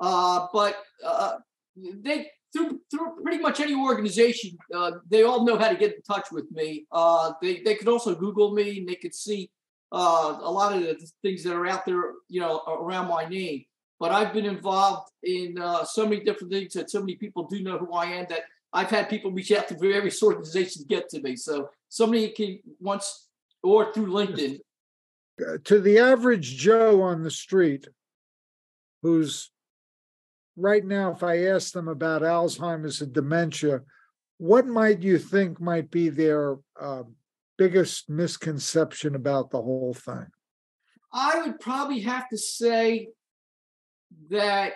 Uh, 0.00 0.46
but 0.52 0.76
uh, 1.04 1.34
they 1.76 2.28
through 2.52 2.80
through 2.90 3.22
pretty 3.22 3.38
much 3.38 3.60
any 3.60 3.74
organization, 3.74 4.56
uh, 4.74 4.92
they 5.08 5.22
all 5.22 5.44
know 5.44 5.58
how 5.58 5.68
to 5.68 5.76
get 5.76 5.94
in 5.94 6.02
touch 6.02 6.30
with 6.30 6.50
me. 6.50 6.86
Uh, 6.92 7.32
they 7.40 7.60
they 7.64 7.74
could 7.74 7.88
also 7.88 8.14
Google 8.14 8.52
me 8.52 8.78
and 8.78 8.88
they 8.88 8.96
could 8.96 9.14
see 9.14 9.50
uh, 9.92 10.38
a 10.40 10.50
lot 10.50 10.74
of 10.74 10.82
the 10.82 10.96
things 11.22 11.44
that 11.44 11.54
are 11.54 11.66
out 11.66 11.84
there, 11.86 12.12
you 12.28 12.40
know, 12.40 12.62
around 12.66 13.08
my 13.08 13.24
name. 13.24 13.64
But 14.00 14.10
I've 14.10 14.32
been 14.32 14.46
involved 14.46 15.10
in 15.22 15.58
uh, 15.60 15.84
so 15.84 16.04
many 16.04 16.24
different 16.24 16.52
things 16.52 16.72
that 16.74 16.90
so 16.90 17.00
many 17.00 17.14
people 17.14 17.46
do 17.46 17.62
know 17.62 17.78
who 17.78 17.92
I 17.92 18.06
am 18.06 18.26
that 18.30 18.40
I've 18.72 18.90
had 18.90 19.08
people 19.08 19.30
reach 19.30 19.52
out 19.52 19.68
to 19.68 19.76
various 19.76 20.22
organizations 20.22 20.84
to 20.84 20.88
get 20.88 21.08
to 21.10 21.20
me. 21.20 21.36
So 21.36 21.70
somebody 21.88 22.30
can 22.30 22.58
once 22.80 23.28
or 23.62 23.92
through 23.92 24.06
LinkedIn. 24.06 24.58
Uh, 25.40 25.58
to 25.64 25.80
the 25.80 25.98
average 25.98 26.56
Joe 26.56 27.02
on 27.02 27.22
the 27.22 27.30
street 27.30 27.86
who's 29.02 29.51
right 30.56 30.84
now, 30.84 31.12
if 31.12 31.22
I 31.22 31.44
ask 31.44 31.72
them 31.72 31.88
about 31.88 32.22
Alzheimer's 32.22 33.00
and 33.00 33.12
dementia, 33.12 33.82
what 34.38 34.66
might 34.66 35.02
you 35.02 35.18
think 35.18 35.60
might 35.60 35.90
be 35.90 36.08
their 36.08 36.56
uh, 36.80 37.04
biggest 37.58 38.10
misconception 38.10 39.14
about 39.14 39.50
the 39.50 39.62
whole 39.62 39.94
thing? 39.94 40.26
I 41.12 41.42
would 41.42 41.60
probably 41.60 42.00
have 42.00 42.28
to 42.30 42.38
say 42.38 43.08
that 44.30 44.72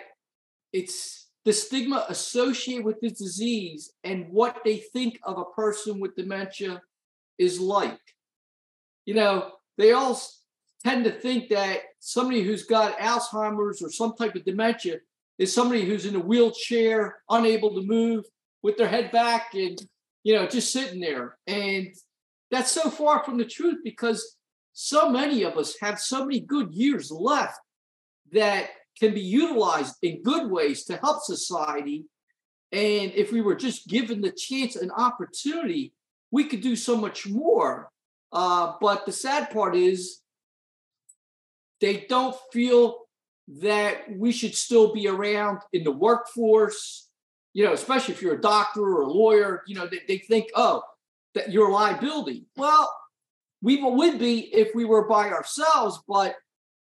it's 0.71 1.27
the 1.45 1.53
stigma 1.53 2.05
associated 2.09 2.85
with 2.85 2.99
this 3.01 3.13
disease 3.13 3.91
and 4.03 4.27
what 4.29 4.59
they 4.63 4.77
think 4.77 5.19
of 5.23 5.37
a 5.37 5.45
person 5.45 5.99
with 5.99 6.15
dementia 6.15 6.81
is 7.37 7.59
like. 7.59 7.99
You 9.05 9.13
know, 9.13 9.51
they 9.77 9.93
all 9.93 10.19
tend 10.83 11.05
to 11.05 11.11
think 11.11 11.49
that 11.49 11.79
somebody 11.99 12.43
who's 12.43 12.63
got 12.63 12.97
Alzheimer's 12.99 13.81
or 13.81 13.89
some 13.89 14.13
type 14.15 14.35
of 14.35 14.45
dementia 14.45 14.97
is 15.37 15.53
somebody 15.53 15.85
who's 15.85 16.05
in 16.05 16.15
a 16.15 16.19
wheelchair, 16.19 17.17
unable 17.29 17.73
to 17.75 17.81
move, 17.81 18.25
with 18.63 18.77
their 18.77 18.87
head 18.87 19.11
back 19.11 19.53
and 19.53 19.79
you 20.23 20.35
know 20.35 20.47
just 20.47 20.71
sitting 20.73 20.99
there. 20.99 21.37
And 21.47 21.87
that's 22.51 22.71
so 22.71 22.89
far 22.89 23.23
from 23.23 23.37
the 23.37 23.45
truth 23.45 23.77
because 23.83 24.35
so 24.73 25.09
many 25.09 25.43
of 25.43 25.57
us 25.57 25.75
have 25.81 25.99
so 25.99 26.25
many 26.25 26.39
good 26.39 26.73
years 26.73 27.11
left 27.11 27.59
that 28.31 28.69
can 28.99 29.13
be 29.13 29.21
utilized 29.21 29.95
in 30.01 30.21
good 30.23 30.49
ways 30.51 30.85
to 30.85 30.97
help 30.97 31.23
society. 31.23 32.05
And 32.71 33.11
if 33.13 33.31
we 33.31 33.41
were 33.41 33.55
just 33.55 33.87
given 33.87 34.21
the 34.21 34.31
chance 34.31 34.75
and 34.75 34.91
opportunity, 34.91 35.93
we 36.31 36.43
could 36.45 36.61
do 36.61 36.75
so 36.75 36.97
much 36.97 37.27
more. 37.27 37.89
Uh, 38.31 38.73
but 38.81 39.05
the 39.05 39.11
sad 39.11 39.49
part 39.51 39.75
is 39.75 40.19
they 41.79 42.05
don't 42.09 42.35
feel 42.51 43.06
that 43.47 44.03
we 44.11 44.31
should 44.31 44.55
still 44.55 44.93
be 44.93 45.07
around 45.07 45.59
in 45.71 45.83
the 45.83 45.91
workforce, 45.91 47.09
you 47.53 47.63
know, 47.63 47.73
especially 47.73 48.13
if 48.13 48.21
you're 48.21 48.35
a 48.35 48.41
doctor 48.41 48.81
or 48.81 49.01
a 49.01 49.07
lawyer, 49.07 49.63
you 49.67 49.75
know, 49.75 49.87
they, 49.87 50.01
they 50.07 50.17
think, 50.17 50.47
oh, 50.55 50.83
that 51.33 51.51
you're 51.51 51.69
a 51.69 51.73
liability. 51.73 52.45
Well, 52.55 52.93
we 53.61 53.81
would 53.81 54.19
be 54.19 54.53
if 54.53 54.75
we 54.75 54.85
were 54.85 55.07
by 55.07 55.29
ourselves, 55.29 55.99
but 56.07 56.35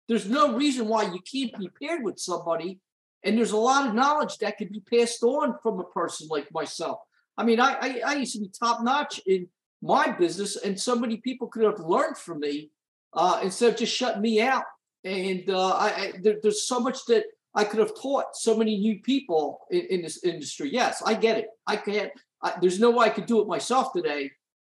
there's 0.07 0.29
no 0.29 0.55
reason 0.55 0.87
why 0.87 1.03
you 1.03 1.19
can't 1.19 1.57
be 1.59 1.69
paired 1.81 2.03
with 2.03 2.17
somebody. 2.17 2.79
And 3.23 3.37
there's 3.37 3.51
a 3.51 3.57
lot 3.57 3.87
of 3.87 3.93
knowledge 3.93 4.37
that 4.37 4.57
can 4.57 4.69
be 4.69 4.79
passed 4.79 5.21
on 5.23 5.55
from 5.61 5.79
a 5.79 5.83
person 5.83 6.27
like 6.29 6.51
myself. 6.53 6.99
I 7.37 7.43
mean, 7.43 7.59
I, 7.59 7.77
I, 7.79 8.01
I 8.05 8.13
used 8.15 8.33
to 8.33 8.39
be 8.39 8.49
top 8.49 8.81
notch 8.83 9.19
in 9.27 9.47
my 9.81 10.11
business, 10.11 10.55
and 10.55 10.79
so 10.79 10.95
many 10.95 11.17
people 11.17 11.47
could 11.47 11.63
have 11.63 11.79
learned 11.79 12.17
from 12.17 12.39
me 12.39 12.71
uh, 13.13 13.41
instead 13.43 13.73
of 13.73 13.79
just 13.79 13.95
shutting 13.95 14.21
me 14.21 14.41
out 14.41 14.63
and 15.03 15.49
uh, 15.49 15.69
I, 15.69 15.87
I 15.87 16.13
there, 16.21 16.37
there's 16.41 16.67
so 16.67 16.79
much 16.79 17.05
that 17.07 17.25
I 17.55 17.63
could 17.63 17.79
have 17.79 17.99
taught 17.99 18.35
so 18.35 18.55
many 18.55 18.77
new 18.77 18.99
people 19.01 19.61
in, 19.71 19.81
in 19.89 20.01
this 20.01 20.23
industry. 20.23 20.69
Yes, 20.71 21.01
I 21.05 21.13
get 21.13 21.37
it. 21.37 21.47
I 21.65 21.75
can't. 21.77 22.11
I, 22.43 22.53
there's 22.61 22.79
no 22.79 22.91
way 22.91 23.07
I 23.07 23.09
could 23.09 23.25
do 23.25 23.41
it 23.41 23.47
myself 23.47 23.93
today, 23.93 24.31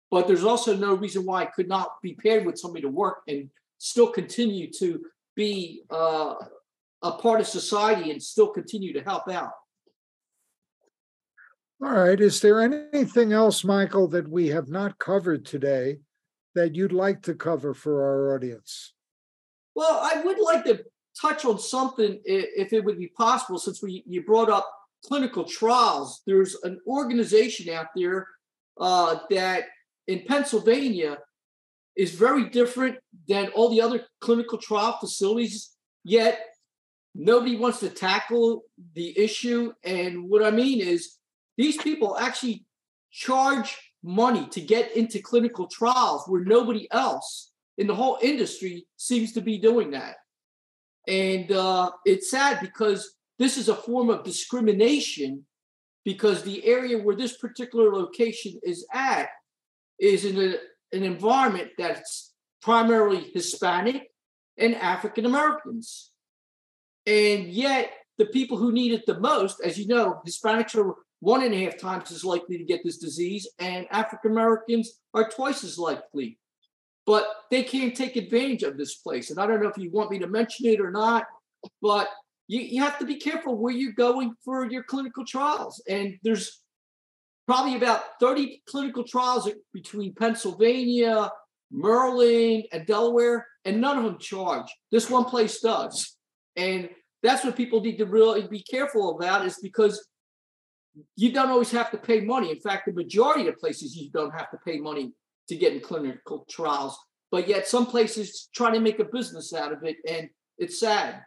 but 0.10 0.28
there's 0.28 0.44
also 0.44 0.76
no 0.76 0.96
reason 0.96 1.26
why 1.26 1.44
I 1.44 1.46
could 1.46 1.68
not 1.68 2.02
be 2.02 2.14
paired 2.14 2.46
with 2.46 2.58
somebody 2.58 2.82
to 2.82 2.90
work 2.90 3.20
and 3.28 3.50
still 3.78 4.08
continue 4.08 4.72
to 4.80 5.04
be 5.36 5.84
uh, 5.92 6.36
a 7.04 7.12
part 7.12 7.40
of 7.40 7.48
society 7.48 8.12
and 8.12 8.22
still 8.22 8.48
continue 8.48 8.94
to 8.94 9.04
help 9.04 9.30
out. 9.30 9.52
All 11.84 11.92
right. 11.92 12.20
Is 12.20 12.42
there 12.42 12.62
anything 12.62 13.34
else, 13.34 13.64
Michael, 13.64 14.08
that 14.10 14.28
we 14.28 14.50
have 14.50 14.70
not 14.70 15.00
covered 15.00 15.46
today 15.46 15.98
that 16.54 16.76
you'd 16.76 16.94
like 16.94 17.24
to 17.24 17.34
cover 17.34 17.74
for 17.74 18.04
our 18.04 18.36
audience? 18.36 18.94
Well, 19.76 20.00
I 20.02 20.22
would 20.22 20.40
like 20.40 20.66
to 20.66 20.84
touch 21.20 21.46
on 21.46 21.60
something, 21.60 22.20
if 22.26 22.74
it 22.74 22.84
would 22.84 22.98
be 22.98 23.08
possible, 23.08 23.60
since 23.60 23.82
we 23.82 24.04
you 24.08 24.24
brought 24.24 24.50
up 24.50 24.70
clinical 25.06 25.44
trials. 25.44 26.22
There's 26.26 26.56
an 26.64 26.80
organization 26.88 27.74
out 27.74 27.88
there 27.96 28.28
uh, 28.80 29.20
that 29.30 29.66
in 30.08 30.24
Pennsylvania 30.28 31.18
is 31.96 32.12
very 32.12 32.50
different 32.50 32.98
than 33.28 33.50
all 33.50 33.70
the 33.70 33.82
other 33.82 34.06
clinical 34.22 34.58
trial 34.58 34.98
facilities. 35.00 35.72
Yet 36.04 36.40
nobody 37.14 37.58
wants 37.58 37.80
to 37.80 37.90
tackle 37.90 38.64
the 38.96 39.18
issue. 39.18 39.74
And 39.84 40.30
what 40.30 40.44
I 40.44 40.52
mean 40.52 40.80
is, 40.82 41.18
these 41.58 41.78
people 41.78 42.18
actually 42.18 42.66
charge 43.12 43.78
money 44.04 44.48
to 44.48 44.62
get 44.62 44.96
into 44.96 45.20
clinical 45.20 45.68
trials 45.68 46.24
where 46.28 46.44
nobody 46.44 46.88
else 46.92 47.51
in 47.78 47.88
the 47.88 47.96
whole 47.96 48.18
industry 48.22 48.86
seems 48.98 49.34
to 49.34 49.42
be 49.42 49.58
doing 49.58 49.92
that. 49.92 50.16
And 51.08 51.52
uh, 51.52 51.92
it's 52.06 52.30
sad 52.30 52.60
because 52.62 53.16
this 53.40 53.58
is 53.58 53.70
a 53.70 53.76
form 53.76 54.10
of 54.10 54.24
discrimination 54.24 55.46
because 56.06 56.44
the 56.44 56.66
area 56.66 56.98
where 56.98 57.16
this 57.16 57.38
particular 57.38 57.94
location 57.94 58.60
is 58.64 58.86
at 58.94 59.30
is 60.00 60.26
in 60.26 60.38
a, 60.38 60.56
an 60.96 61.04
environment 61.04 61.70
that's 61.78 62.34
primarily 62.62 63.32
Hispanic 63.34 64.10
and 64.58 64.76
African 64.76 65.26
Americans. 65.26 66.12
And 67.06 67.48
yet, 67.48 67.92
the 68.18 68.26
people 68.28 68.58
who 68.58 68.72
need 68.72 68.92
it 68.92 69.06
the 69.06 69.20
most, 69.20 69.62
as 69.62 69.80
you 69.80 69.88
know, 69.88 70.22
Hispanics 70.28 70.76
are 70.76 70.94
one 71.20 71.44
and 71.44 71.54
a 71.54 71.64
half 71.64 71.78
times 71.78 72.12
as 72.12 72.24
likely 72.24 72.58
to 72.58 72.64
get 72.64 72.82
this 72.84 72.98
disease, 72.98 73.48
and 73.60 73.88
African 73.92 74.32
Americans 74.32 75.00
are 75.14 75.30
twice 75.30 75.64
as 75.64 75.78
likely 75.78 76.38
but 77.12 77.28
they 77.50 77.62
can't 77.62 77.94
take 77.94 78.16
advantage 78.16 78.64
of 78.64 78.78
this 78.78 78.96
place. 78.96 79.32
And 79.32 79.38
I 79.38 79.46
don't 79.46 79.62
know 79.62 79.68
if 79.68 79.78
you 79.78 79.92
want 79.92 80.12
me 80.12 80.20
to 80.20 80.28
mention 80.28 80.68
it 80.68 80.80
or 80.80 80.92
not, 80.92 81.26
but 81.82 82.08
you, 82.48 82.62
you 82.62 82.82
have 82.82 82.98
to 83.00 83.06
be 83.06 83.16
careful 83.16 83.58
where 83.58 83.74
you're 83.74 83.92
going 83.92 84.34
for 84.46 84.72
your 84.72 84.84
clinical 84.84 85.26
trials. 85.26 85.84
And 85.90 86.18
there's 86.24 86.62
probably 87.46 87.76
about 87.76 88.02
30 88.22 88.64
clinical 88.66 89.04
trials 89.04 89.50
between 89.74 90.16
Pennsylvania, 90.16 91.30
Maryland, 91.70 92.68
and 92.72 92.88
Delaware, 92.88 93.46
and 93.66 93.82
none 93.82 93.98
of 93.98 94.06
them 94.06 94.18
charge. 94.18 94.72
This 94.90 95.10
one 95.10 95.26
place 95.26 95.60
does. 95.60 96.16
And 96.56 96.88
that's 97.24 97.44
what 97.44 97.58
people 97.58 97.82
need 97.82 97.98
to 97.98 98.06
really 98.06 98.48
be 98.48 98.64
careful 98.64 99.18
about 99.18 99.46
is 99.46 99.60
because 99.62 100.08
you 101.18 101.34
don't 101.34 101.50
always 101.50 101.72
have 101.72 101.92
to 101.92 101.98
pay 101.98 102.22
money. 102.22 102.52
In 102.52 102.62
fact, 102.62 102.86
the 102.86 102.94
majority 102.94 103.50
of 103.50 103.58
places 103.58 103.98
you 103.98 104.10
don't 104.12 104.32
have 104.32 104.50
to 104.52 104.58
pay 104.66 104.78
money 104.78 105.12
to 105.50 105.56
get 105.56 105.74
in 105.74 105.80
clinical 105.80 106.46
trials. 106.50 106.98
But 107.32 107.48
yet 107.48 107.68
some 107.68 107.86
places 107.86 108.50
try 108.54 108.72
to 108.72 108.80
make 108.80 109.00
a 109.00 109.06
business 109.06 109.54
out 109.54 109.72
of 109.72 109.84
it, 109.84 109.98
and 110.08 110.30
it's 110.58 110.80
sad. 110.80 111.24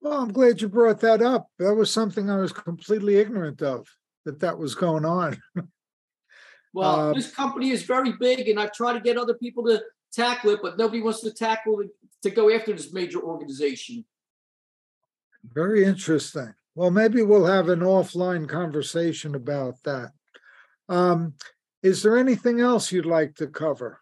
Well, 0.00 0.20
I'm 0.20 0.32
glad 0.32 0.60
you 0.60 0.68
brought 0.68 1.00
that 1.00 1.22
up. 1.22 1.48
That 1.58 1.74
was 1.74 1.90
something 1.90 2.30
I 2.30 2.36
was 2.36 2.52
completely 2.52 3.16
ignorant 3.16 3.62
of 3.62 3.86
that 4.24 4.40
that 4.40 4.58
was 4.58 4.74
going 4.74 5.04
on. 5.04 5.40
well, 6.72 7.10
uh, 7.10 7.12
this 7.14 7.34
company 7.34 7.70
is 7.70 7.82
very 7.82 8.12
big, 8.12 8.48
and 8.48 8.60
I've 8.60 8.72
tried 8.72 8.94
to 8.94 9.00
get 9.00 9.16
other 9.16 9.34
people 9.34 9.64
to 9.64 9.82
tackle 10.12 10.50
it, 10.50 10.60
but 10.62 10.78
nobody 10.78 11.02
wants 11.02 11.20
to 11.22 11.32
tackle 11.32 11.80
it 11.80 11.88
to 12.22 12.30
go 12.30 12.54
after 12.54 12.72
this 12.72 12.92
major 12.92 13.20
organization. 13.20 14.04
Very 15.44 15.84
interesting. 15.84 16.54
Well, 16.74 16.90
maybe 16.90 17.22
we'll 17.22 17.46
have 17.46 17.68
an 17.68 17.80
offline 17.80 18.48
conversation 18.48 19.34
about 19.34 19.82
that. 19.84 20.12
Um, 20.88 21.34
is 21.82 22.02
there 22.02 22.16
anything 22.16 22.60
else 22.60 22.90
you'd 22.92 23.06
like 23.06 23.34
to 23.36 23.46
cover? 23.46 24.00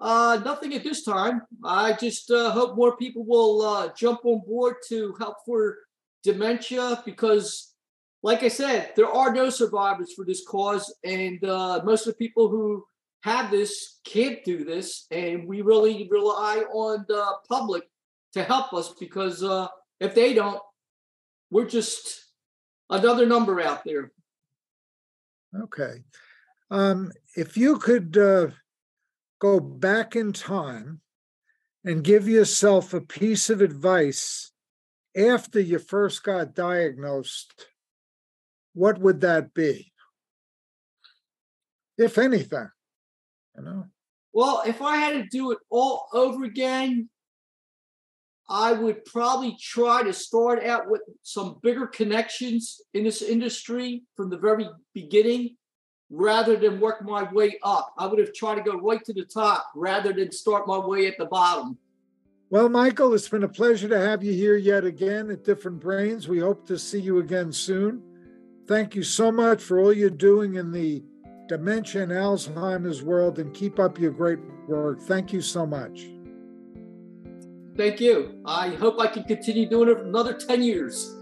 Uh, 0.00 0.40
nothing 0.44 0.74
at 0.74 0.82
this 0.82 1.04
time. 1.04 1.42
I 1.64 1.92
just 1.92 2.30
uh, 2.30 2.50
hope 2.50 2.76
more 2.76 2.96
people 2.96 3.24
will 3.24 3.62
uh, 3.62 3.90
jump 3.96 4.20
on 4.24 4.42
board 4.46 4.76
to 4.88 5.14
help 5.18 5.36
for 5.46 5.78
dementia 6.24 7.02
because, 7.04 7.74
like 8.22 8.42
I 8.42 8.48
said, 8.48 8.92
there 8.96 9.08
are 9.08 9.32
no 9.32 9.48
survivors 9.48 10.12
for 10.12 10.24
this 10.24 10.44
cause, 10.44 10.92
and 11.04 11.44
uh, 11.44 11.82
most 11.84 12.06
of 12.06 12.14
the 12.14 12.18
people 12.18 12.48
who 12.48 12.84
have 13.22 13.50
this 13.50 14.00
can't 14.04 14.42
do 14.44 14.64
this, 14.64 15.06
and 15.12 15.46
we 15.46 15.62
really 15.62 16.08
rely 16.10 16.64
on 16.72 17.04
the 17.06 17.24
public 17.48 17.84
to 18.32 18.42
help 18.42 18.72
us 18.72 18.94
because 18.98 19.44
uh, 19.44 19.68
if 20.00 20.14
they 20.14 20.34
don't, 20.34 20.60
we're 21.50 21.68
just 21.68 22.24
another 22.90 23.26
number 23.26 23.60
out 23.60 23.84
there. 23.84 24.10
Okay. 25.60 26.04
Um, 26.70 27.12
if 27.36 27.56
you 27.56 27.78
could 27.78 28.16
uh, 28.16 28.48
go 29.40 29.60
back 29.60 30.16
in 30.16 30.32
time 30.32 31.00
and 31.84 32.04
give 32.04 32.28
yourself 32.28 32.94
a 32.94 33.00
piece 33.00 33.50
of 33.50 33.60
advice 33.60 34.52
after 35.16 35.60
you 35.60 35.78
first 35.78 36.22
got 36.22 36.54
diagnosed, 36.54 37.66
what 38.74 38.98
would 38.98 39.20
that 39.20 39.52
be? 39.52 39.92
If 41.98 42.16
anything, 42.16 42.70
you 43.56 43.62
know? 43.62 43.86
Well, 44.32 44.62
if 44.66 44.80
I 44.80 44.96
had 44.96 45.12
to 45.12 45.26
do 45.28 45.50
it 45.50 45.58
all 45.70 46.06
over 46.14 46.44
again, 46.44 47.10
I 48.52 48.74
would 48.74 49.06
probably 49.06 49.56
try 49.58 50.02
to 50.02 50.12
start 50.12 50.62
out 50.62 50.90
with 50.90 51.00
some 51.22 51.56
bigger 51.62 51.86
connections 51.86 52.82
in 52.92 53.02
this 53.02 53.22
industry 53.22 54.02
from 54.14 54.28
the 54.28 54.36
very 54.36 54.68
beginning 54.92 55.56
rather 56.10 56.56
than 56.56 56.78
work 56.78 57.02
my 57.02 57.22
way 57.32 57.58
up. 57.62 57.94
I 57.96 58.06
would 58.06 58.18
have 58.18 58.34
tried 58.34 58.56
to 58.56 58.62
go 58.62 58.78
right 58.78 59.02
to 59.06 59.14
the 59.14 59.24
top 59.24 59.68
rather 59.74 60.12
than 60.12 60.30
start 60.30 60.66
my 60.66 60.76
way 60.76 61.06
at 61.06 61.16
the 61.16 61.24
bottom. 61.24 61.78
Well, 62.50 62.68
Michael, 62.68 63.14
it's 63.14 63.26
been 63.26 63.44
a 63.44 63.48
pleasure 63.48 63.88
to 63.88 63.98
have 63.98 64.22
you 64.22 64.34
here 64.34 64.56
yet 64.56 64.84
again 64.84 65.30
at 65.30 65.44
Different 65.44 65.80
Brains. 65.80 66.28
We 66.28 66.40
hope 66.40 66.66
to 66.66 66.78
see 66.78 67.00
you 67.00 67.20
again 67.20 67.52
soon. 67.52 68.02
Thank 68.66 68.94
you 68.94 69.02
so 69.02 69.32
much 69.32 69.62
for 69.62 69.80
all 69.80 69.94
you're 69.94 70.10
doing 70.10 70.56
in 70.56 70.72
the 70.72 71.02
dementia 71.48 72.02
and 72.02 72.12
Alzheimer's 72.12 73.02
world 73.02 73.38
and 73.38 73.54
keep 73.54 73.78
up 73.78 73.98
your 73.98 74.10
great 74.10 74.40
work. 74.68 75.00
Thank 75.00 75.32
you 75.32 75.40
so 75.40 75.64
much. 75.64 76.11
Thank 77.76 78.00
you. 78.00 78.38
I 78.44 78.70
hope 78.70 79.00
I 79.00 79.06
can 79.06 79.24
continue 79.24 79.68
doing 79.68 79.88
it 79.88 79.98
for 79.98 80.04
another 80.04 80.34
10 80.34 80.62
years. 80.62 81.16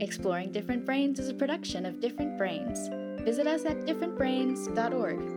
Exploring 0.00 0.52
Different 0.52 0.84
Brains 0.84 1.18
is 1.18 1.28
a 1.28 1.34
production 1.34 1.86
of 1.86 2.00
Different 2.00 2.36
Brains. 2.36 2.88
Visit 3.22 3.46
us 3.46 3.64
at 3.64 3.78
differentbrains.org. 3.86 5.35